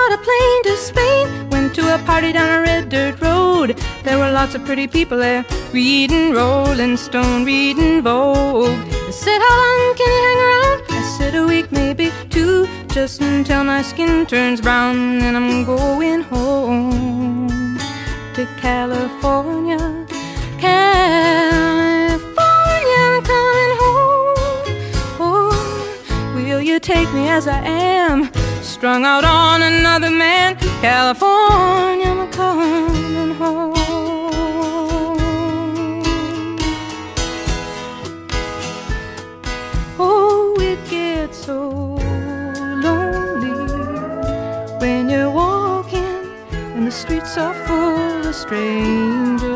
caught 0.00 0.18
a 0.18 0.22
plane 0.28 0.62
to 0.64 0.76
Spain. 0.76 1.48
Went 1.50 1.74
to 1.74 1.94
a 1.94 1.98
party 2.04 2.32
down 2.32 2.48
a 2.58 2.62
red 2.62 2.88
dirt 2.88 3.20
road. 3.20 3.78
There 4.04 4.18
were 4.18 4.30
lots 4.30 4.54
of 4.54 4.64
pretty 4.64 4.86
people 4.86 5.18
there, 5.18 5.44
reading 5.72 6.32
Rolling 6.32 6.96
Stone, 6.96 7.44
reading 7.44 8.02
Vogue. 8.02 8.78
They 9.06 9.12
said, 9.12 9.40
How 9.46 9.56
long 9.62 9.94
can 9.98 10.10
you 10.16 10.22
hang 10.28 10.40
around? 10.48 10.78
I 10.90 11.02
said, 11.18 11.34
A 11.34 11.46
week, 11.46 11.70
maybe 11.72 12.10
two, 12.30 12.66
just 12.88 13.20
until 13.20 13.64
my 13.64 13.82
skin 13.82 14.26
turns 14.26 14.60
brown. 14.60 14.96
and 15.26 15.36
I'm 15.36 15.64
going 15.64 16.22
home 16.22 17.78
to 18.36 18.46
California. 18.66 19.82
California, 20.58 21.80
I'm 23.10 23.22
coming 23.32 23.74
home. 23.82 24.36
Oh, 25.26 26.32
will 26.34 26.62
you 26.62 26.80
take 26.80 27.12
me 27.12 27.28
as 27.28 27.46
I 27.46 27.60
am? 27.64 28.39
Strung 28.80 29.04
out 29.04 29.24
on 29.26 29.60
another 29.60 30.08
man. 30.08 30.56
California, 30.80 32.06
I'm 32.06 32.30
coming 32.32 33.34
home. 33.34 33.74
Oh, 39.98 40.56
it 40.58 40.78
gets 40.88 41.44
so 41.44 41.68
lonely 42.86 43.52
when 44.80 45.10
you're 45.10 45.30
walking 45.30 46.24
and 46.54 46.86
the 46.86 46.90
streets 46.90 47.36
are 47.36 47.52
full 47.66 48.26
of 48.26 48.34
strangers. 48.34 49.49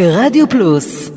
ברדיו 0.00 0.48
פלוס 0.48 1.09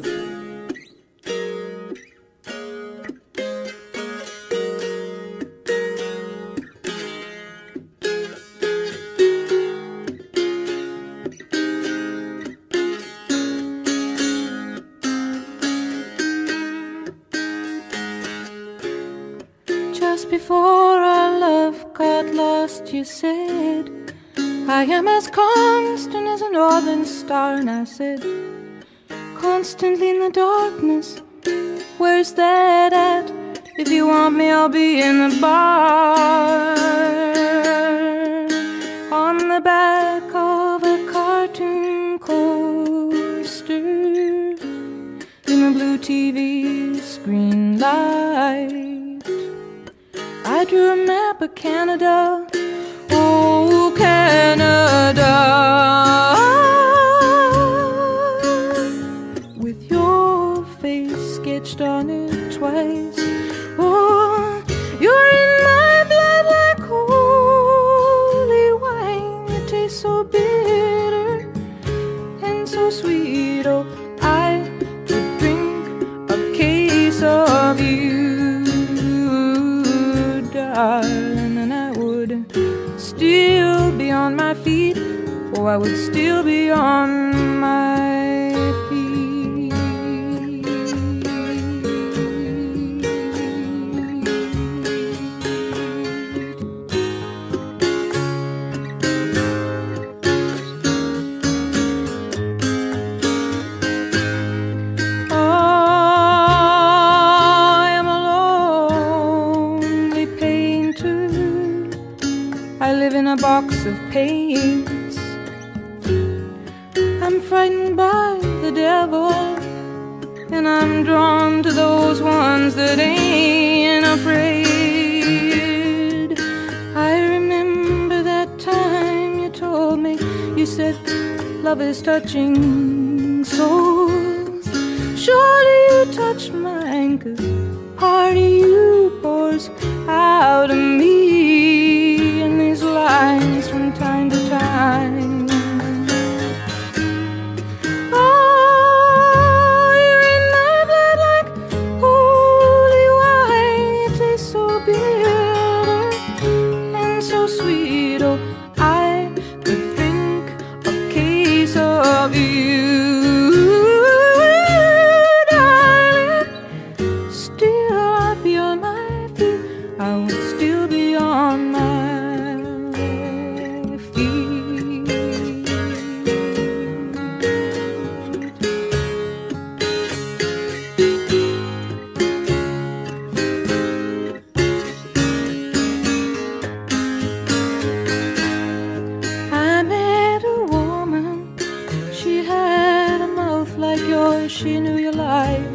like 193.84 194.00
yours, 194.00 194.50
she 194.50 194.80
knew 194.80 194.96
your 194.96 195.12
life. 195.12 195.74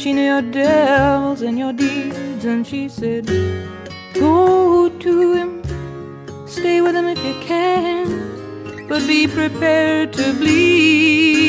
She 0.00 0.12
knew 0.12 0.28
your 0.34 0.42
devils 0.42 1.40
and 1.42 1.58
your 1.58 1.72
deeds, 1.72 2.44
and 2.44 2.66
she 2.66 2.88
said, 2.88 3.26
Go 4.14 4.88
to 5.04 5.32
him, 5.38 5.50
stay 6.46 6.80
with 6.80 6.94
him 6.94 7.06
if 7.06 7.20
you 7.28 7.36
can, 7.52 8.06
but 8.88 9.00
be 9.06 9.26
prepared 9.26 10.12
to 10.14 10.32
bleed. 10.34 11.39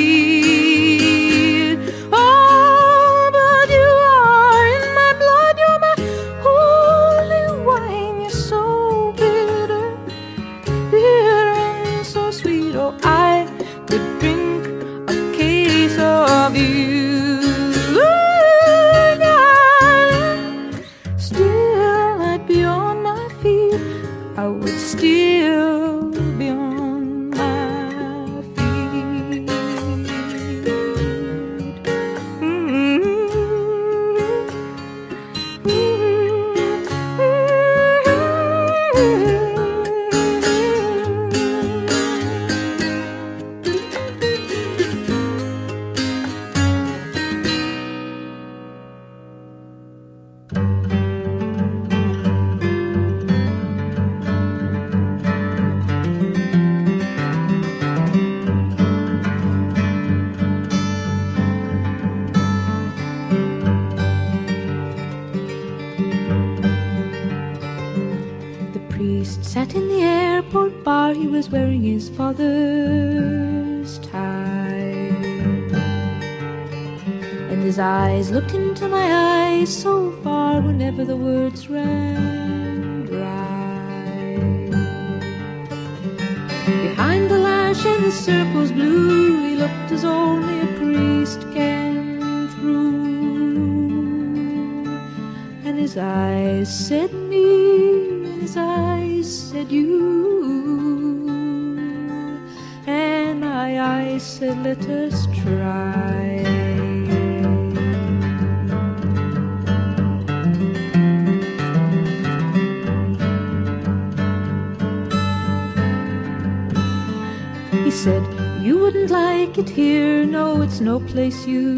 place 121.12 121.46
you. 121.46 121.70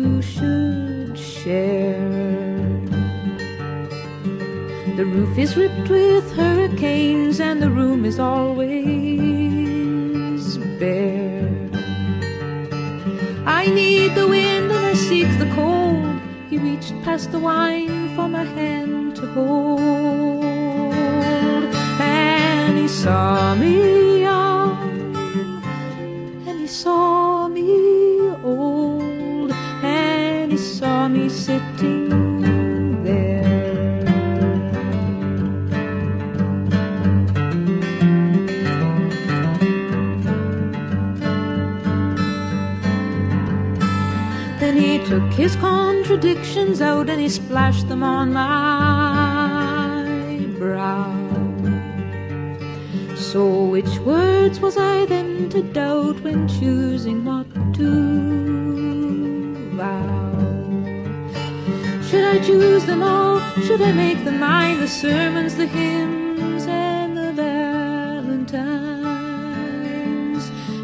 the 64.83 64.89
sermons, 64.89 65.55
the 65.55 65.65
hymns, 65.65 66.65
and 66.67 67.15
the 67.15 67.31
valentines. 67.31 68.43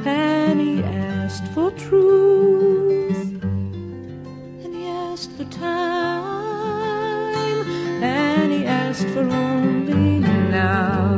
And 0.05 0.61
he 0.61 0.81
asked 0.83 1.45
for 1.47 1.71
truth, 1.71 3.43
and 3.43 4.73
he 4.73 4.87
asked 4.87 5.31
for 5.33 5.43
time, 5.43 6.87
and 8.01 8.53
he 8.53 8.65
asked 8.65 9.09
for 9.09 9.19
only 9.19 10.19
now. 10.49 11.17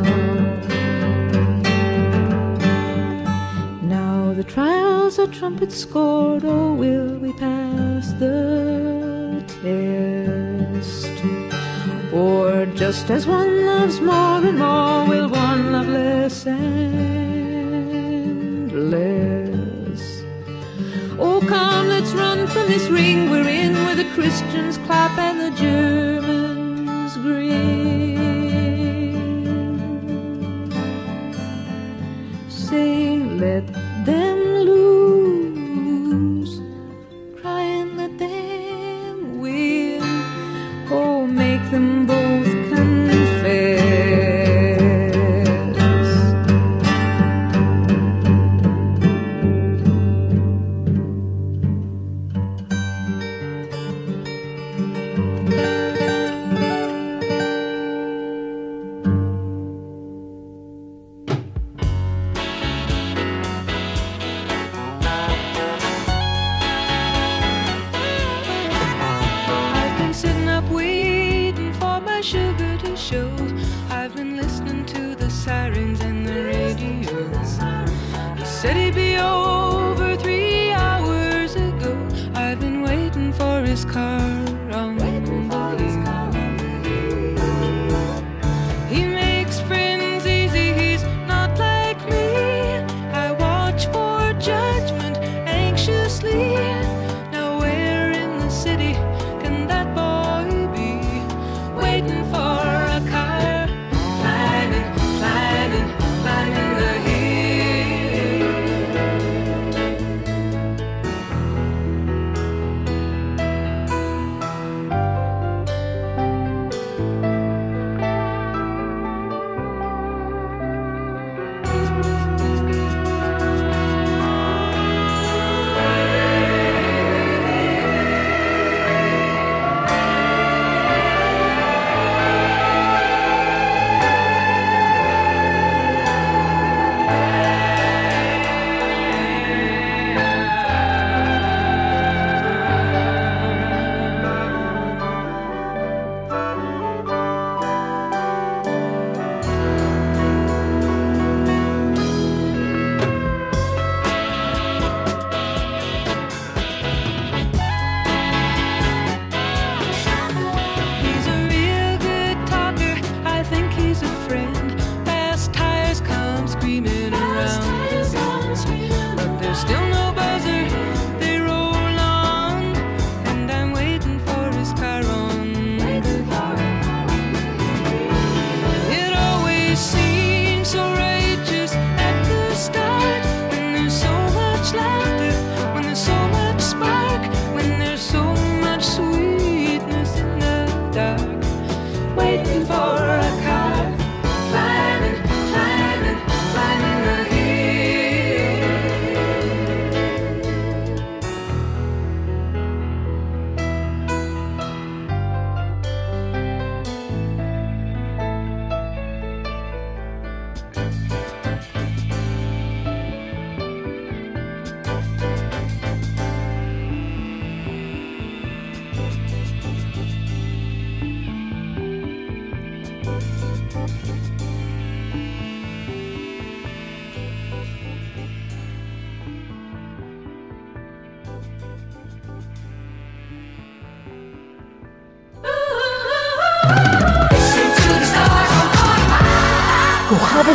Now 3.83 4.33
the 4.33 4.43
trials 4.43 5.19
are 5.19 5.27
trumpets 5.27 5.75
scored, 5.75 6.43
oh, 6.45 6.73
will 6.73 7.19
we 7.19 7.31
pass 7.33 8.13
the 8.13 9.43
test? 9.61 11.30
Or 12.13 12.65
just 12.75 13.09
as 13.09 13.25
one 13.25 13.65
loves 13.65 14.01
more 14.01 14.43
and 14.45 14.59
more, 14.59 15.05
will 15.07 15.29
one 15.29 15.71
love 15.71 15.87
less 15.87 16.45
and 16.45 16.61
less? 18.91 20.23
Oh, 21.17 21.39
come, 21.47 21.87
let's 21.87 22.11
run 22.11 22.47
from 22.47 22.67
this 22.67 22.89
ring 22.89 23.29
we're 23.29 23.47
in, 23.47 23.75
where 23.85 23.95
the 23.95 24.09
Christians 24.13 24.77
clap 24.79 25.17
and 25.17 25.39
the 25.39 25.51
Germans. 25.57 26.30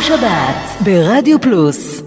שבת 0.07 0.81
ברדיו 0.83 1.41
פלוס. 1.41 2.06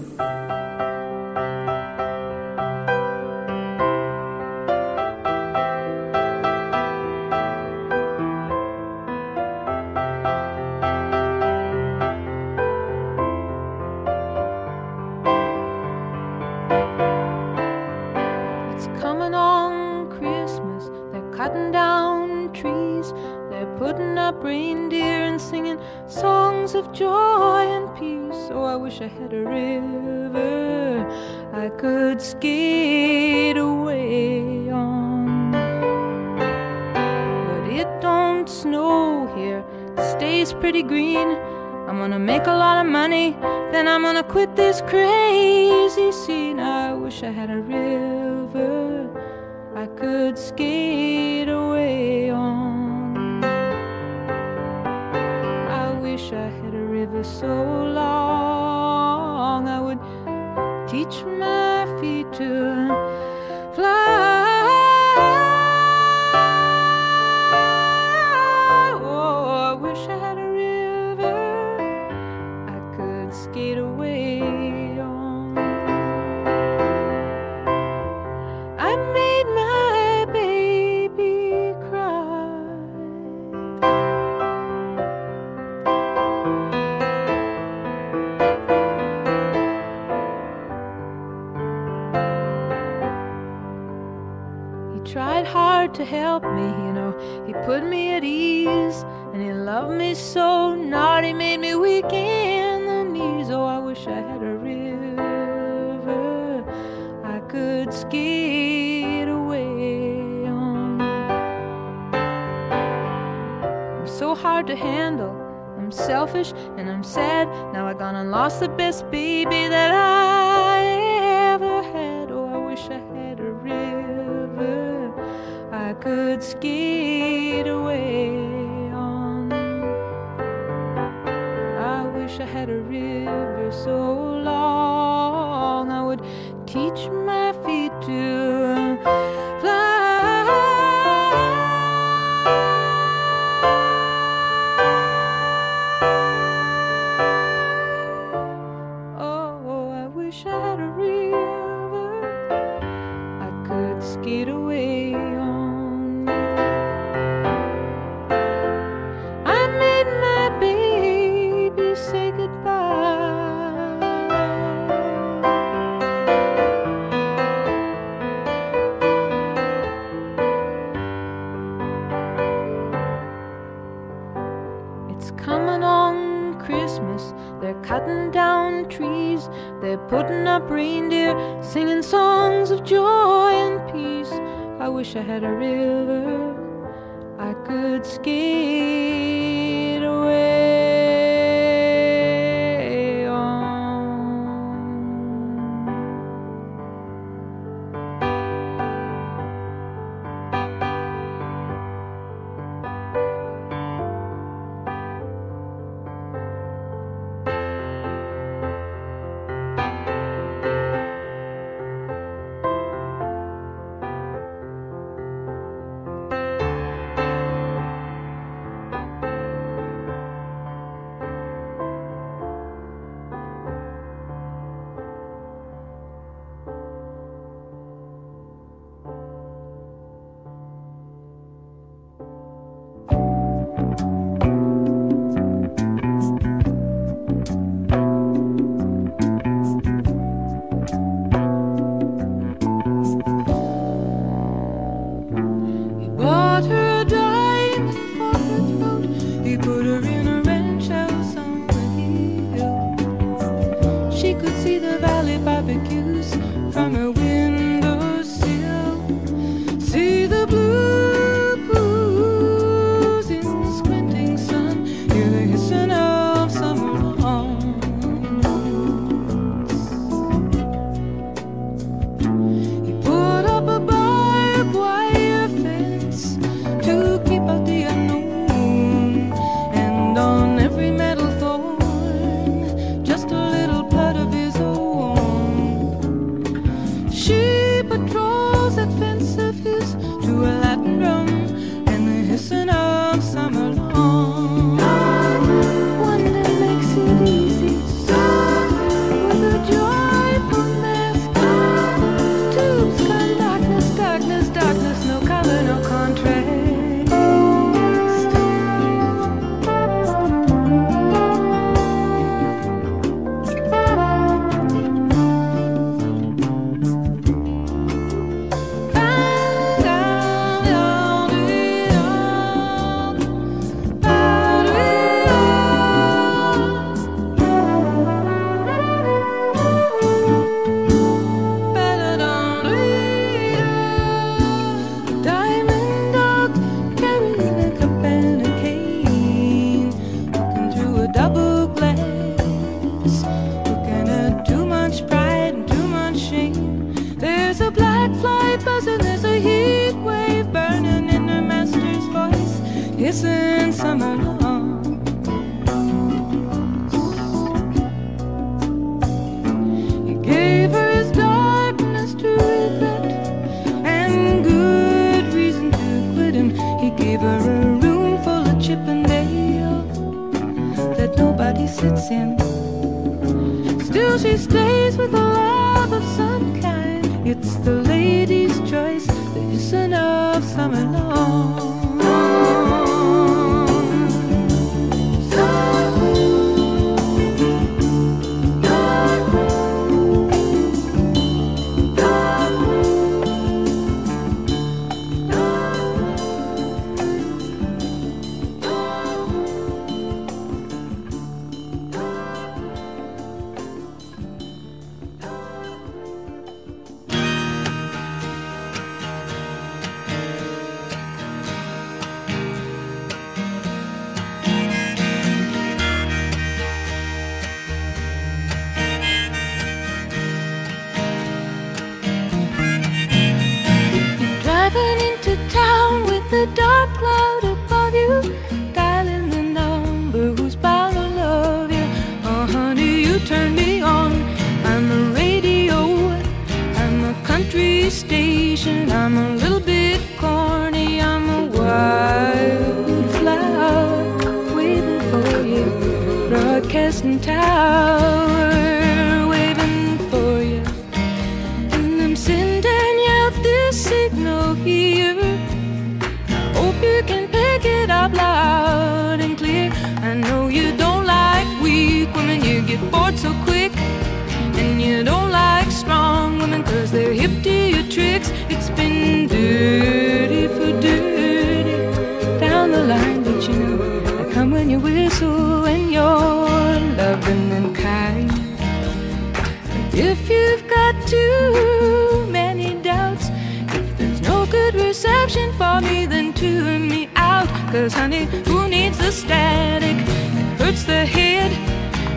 Honey, 487.93 488.25
who 488.45 488.67
needs 488.67 488.97
the 488.97 489.11
static? 489.11 489.97
It 489.97 490.61
hurts 490.61 490.83
the 490.83 491.05
head 491.05 491.51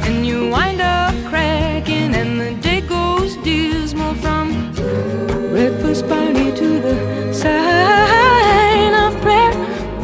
and 0.07 0.27
you 0.27 0.49
wind 0.49 0.81
up 0.81 1.15
cracking 1.29 2.15
and 2.15 2.41
the 2.41 2.53
day 2.61 2.81
goes 2.81 3.37
dismal 3.39 4.15
from 4.15 4.73
breakfast 5.51 6.09
party 6.09 6.53
to 6.53 6.81
the 6.81 7.33
sign 7.33 8.95
of 8.95 9.21
prayer. 9.21 9.55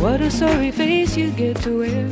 What 0.01 0.21
a 0.21 0.31
sorry 0.31 0.71
face 0.71 1.17
you 1.17 1.31
get 1.31 1.57
to 1.63 1.79
wear. 1.81 2.09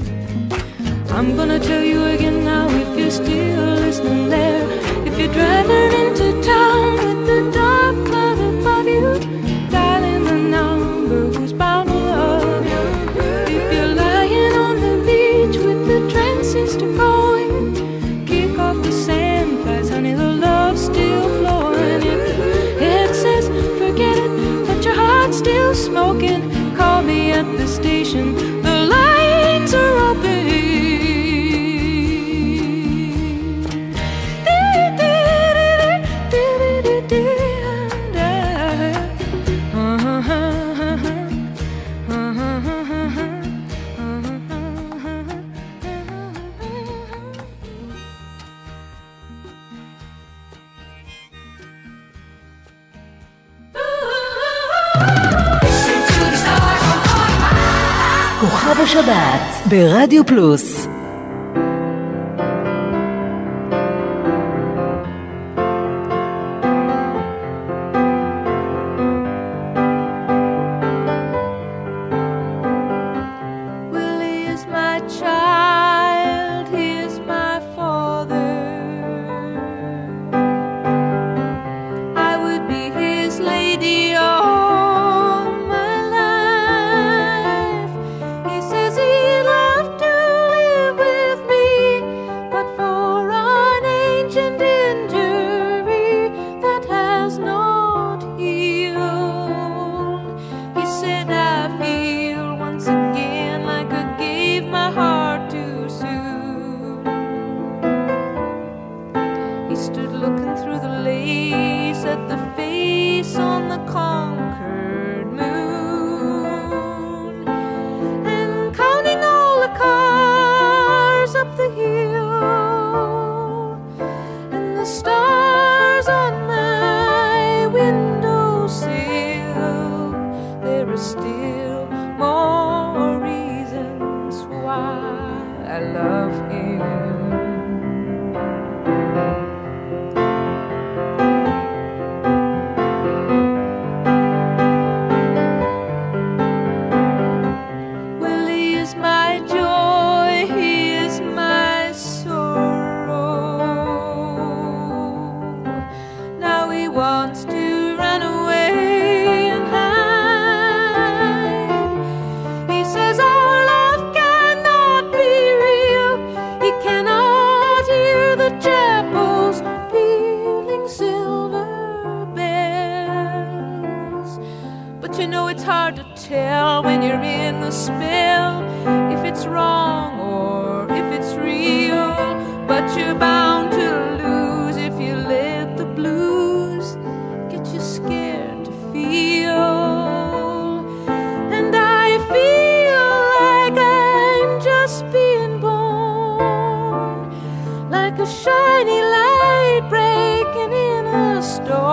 I'm 1.11 1.37
gonna 1.37 1.59
tell 1.59 1.83
you 1.83 2.05
again 2.05 2.45
now 2.45 2.69
if 2.69 2.99
you're 2.99 3.11
still 3.11 3.75
listening 3.85 4.29
there. 4.29 4.65
If 5.07 5.19
you're 5.19 5.33
driving 5.33 5.93
into 6.01 6.38
ברדיו 59.69 60.27
פלוס. 60.27 60.89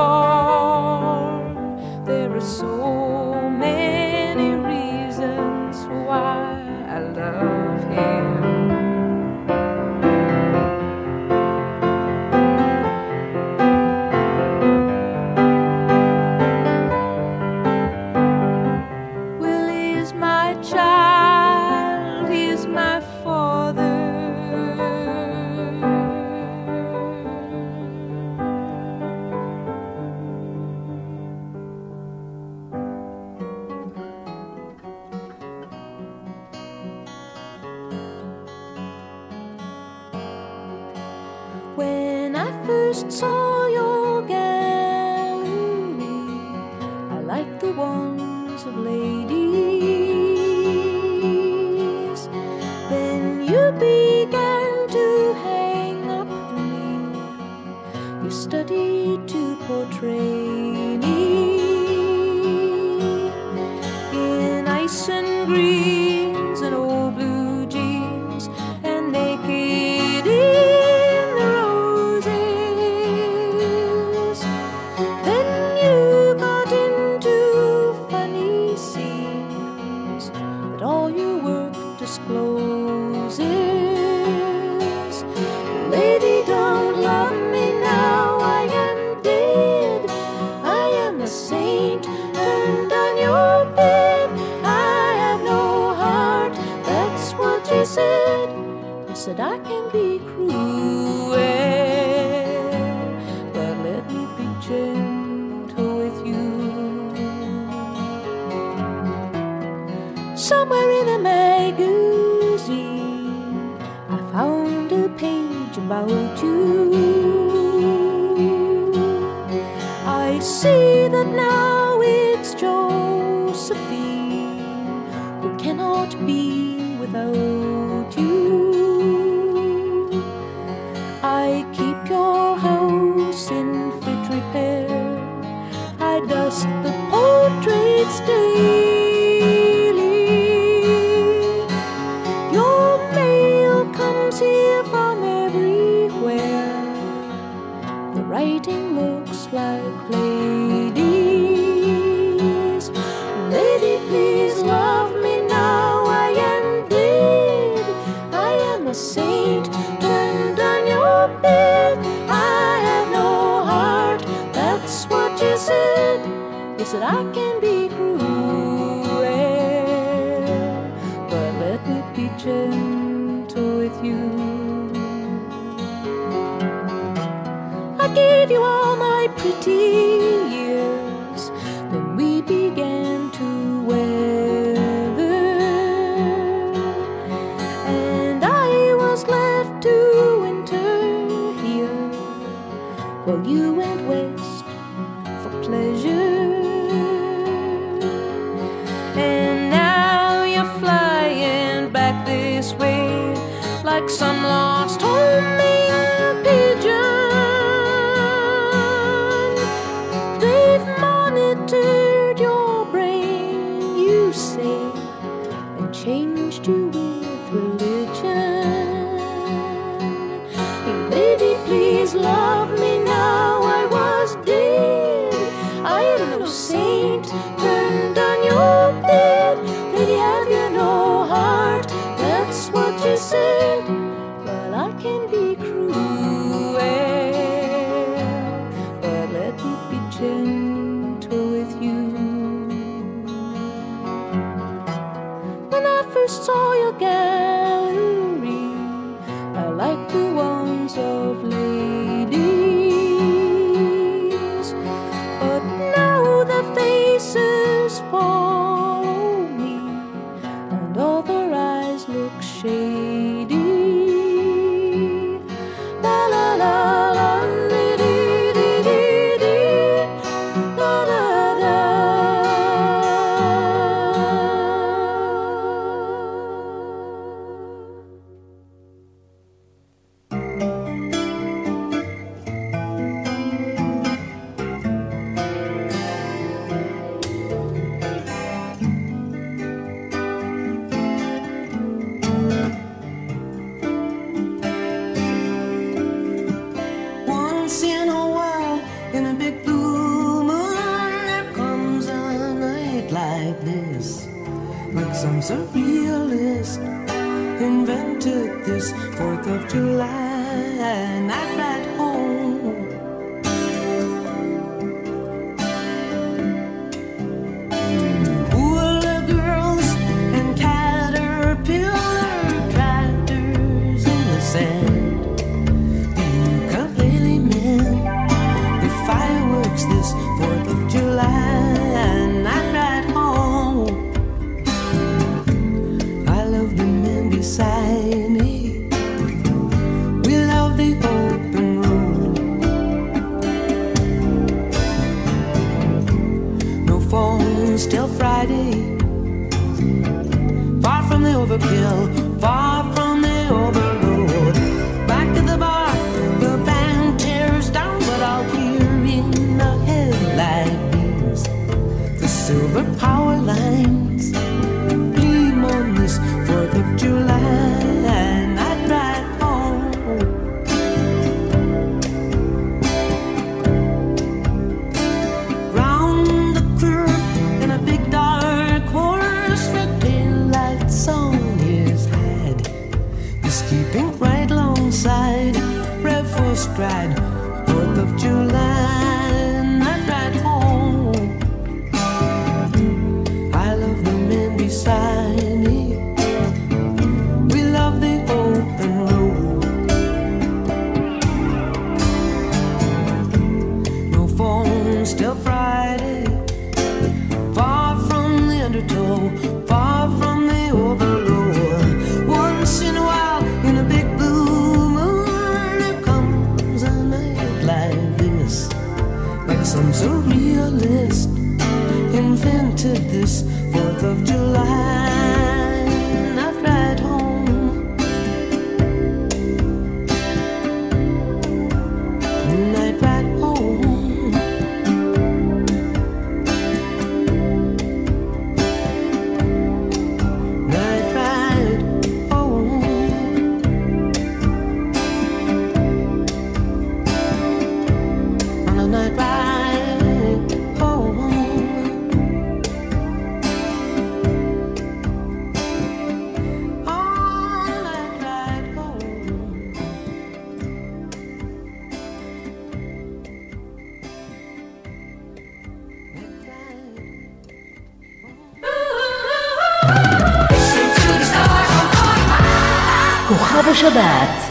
Storm. 0.06 0.45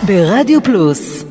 ברדיו 0.09 0.63
פלוס 0.63 1.23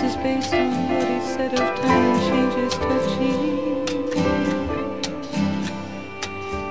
This 0.00 0.16
is 0.16 0.22
based 0.22 0.54
on 0.54 0.88
what 0.88 1.08
he 1.08 1.20
said 1.20 1.52
of 1.52 1.78
time 1.78 2.04
and 2.08 2.20
changes 2.30 2.72
touching. 2.72 3.84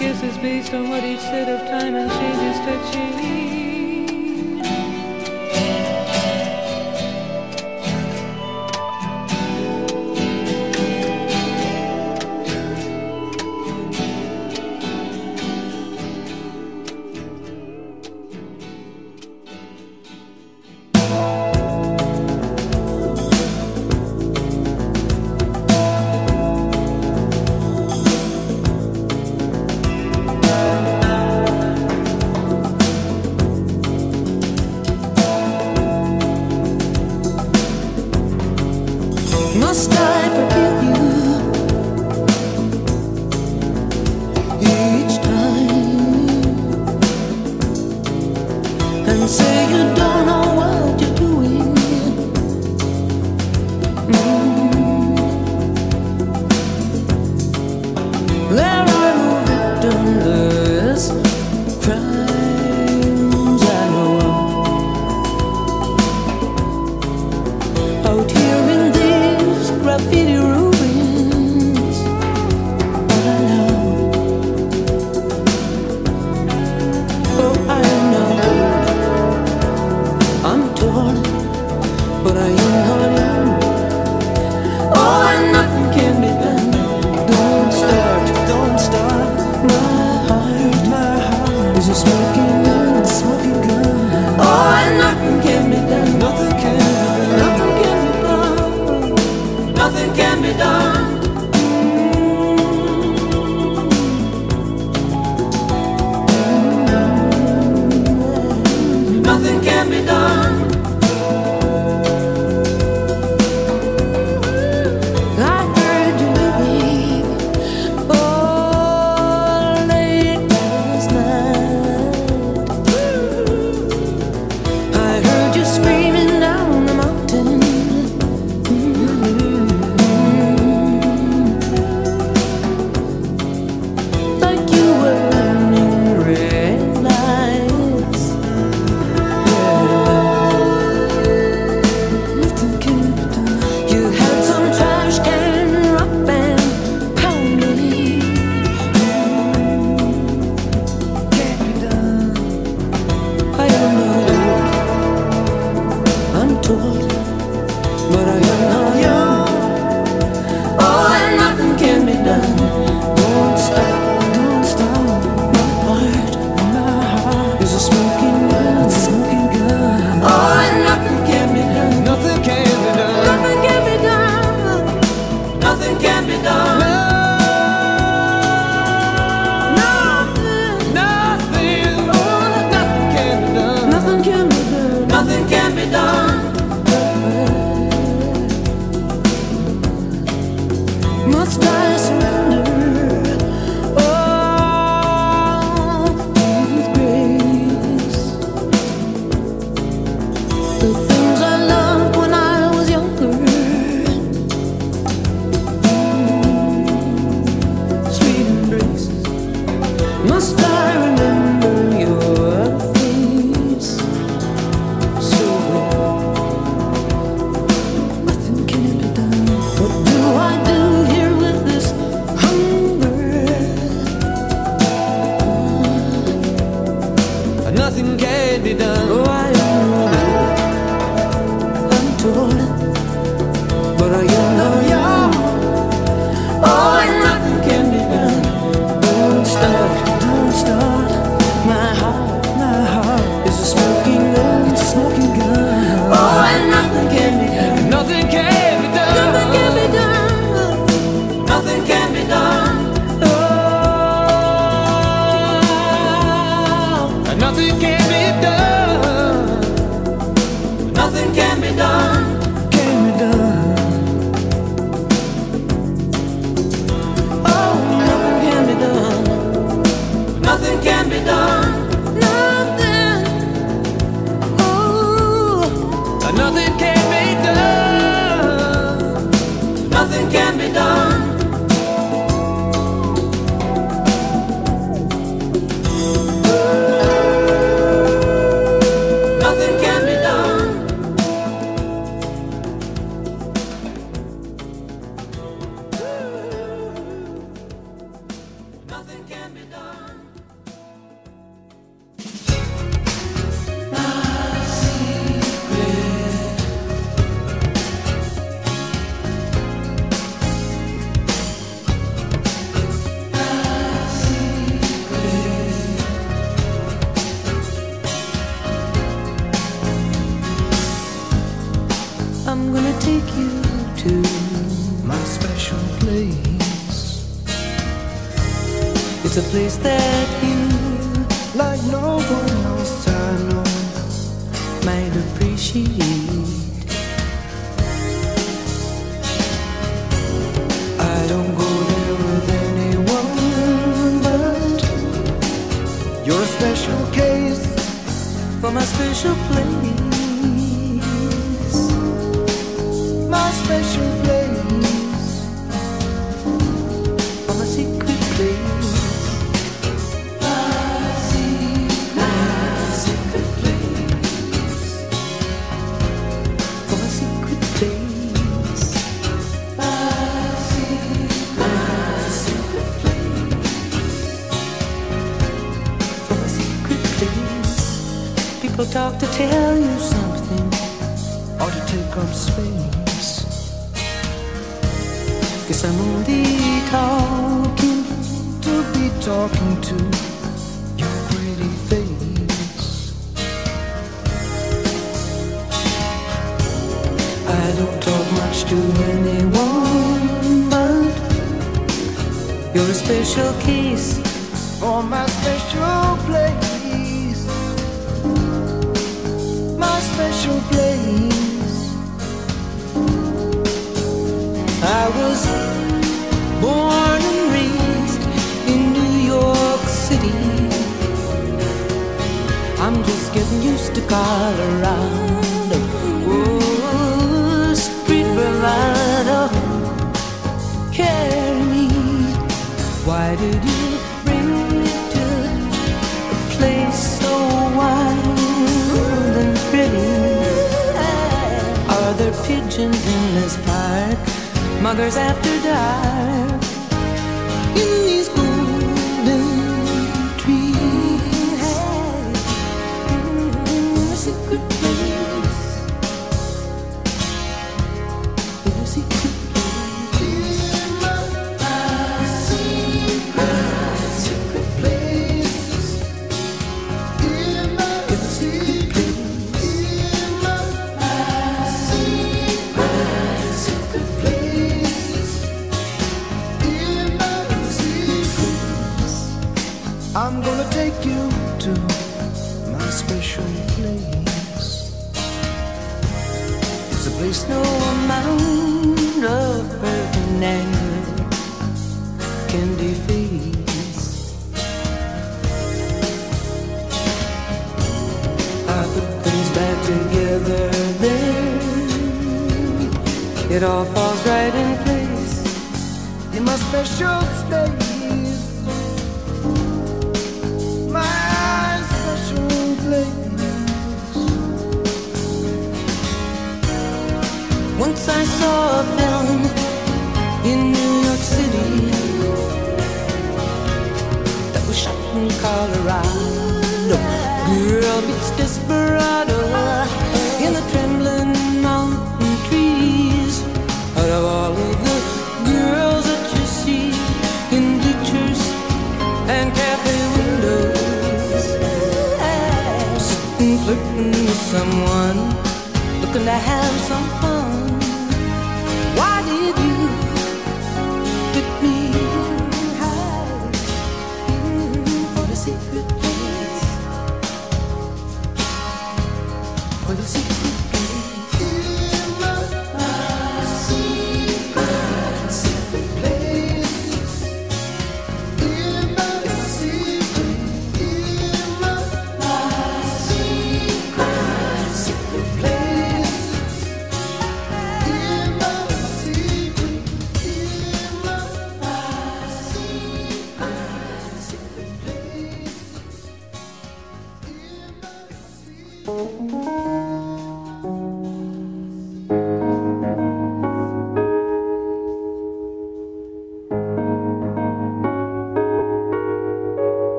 Guess 0.00 0.22
it's 0.24 0.36
based 0.38 0.74
on 0.74 0.90
what 0.90 1.04
he 1.04 1.16
said 1.18 1.48
of 1.48 1.60
time 1.68 1.94
and 1.94 2.10
changes 2.10 2.58
touching. 2.66 3.61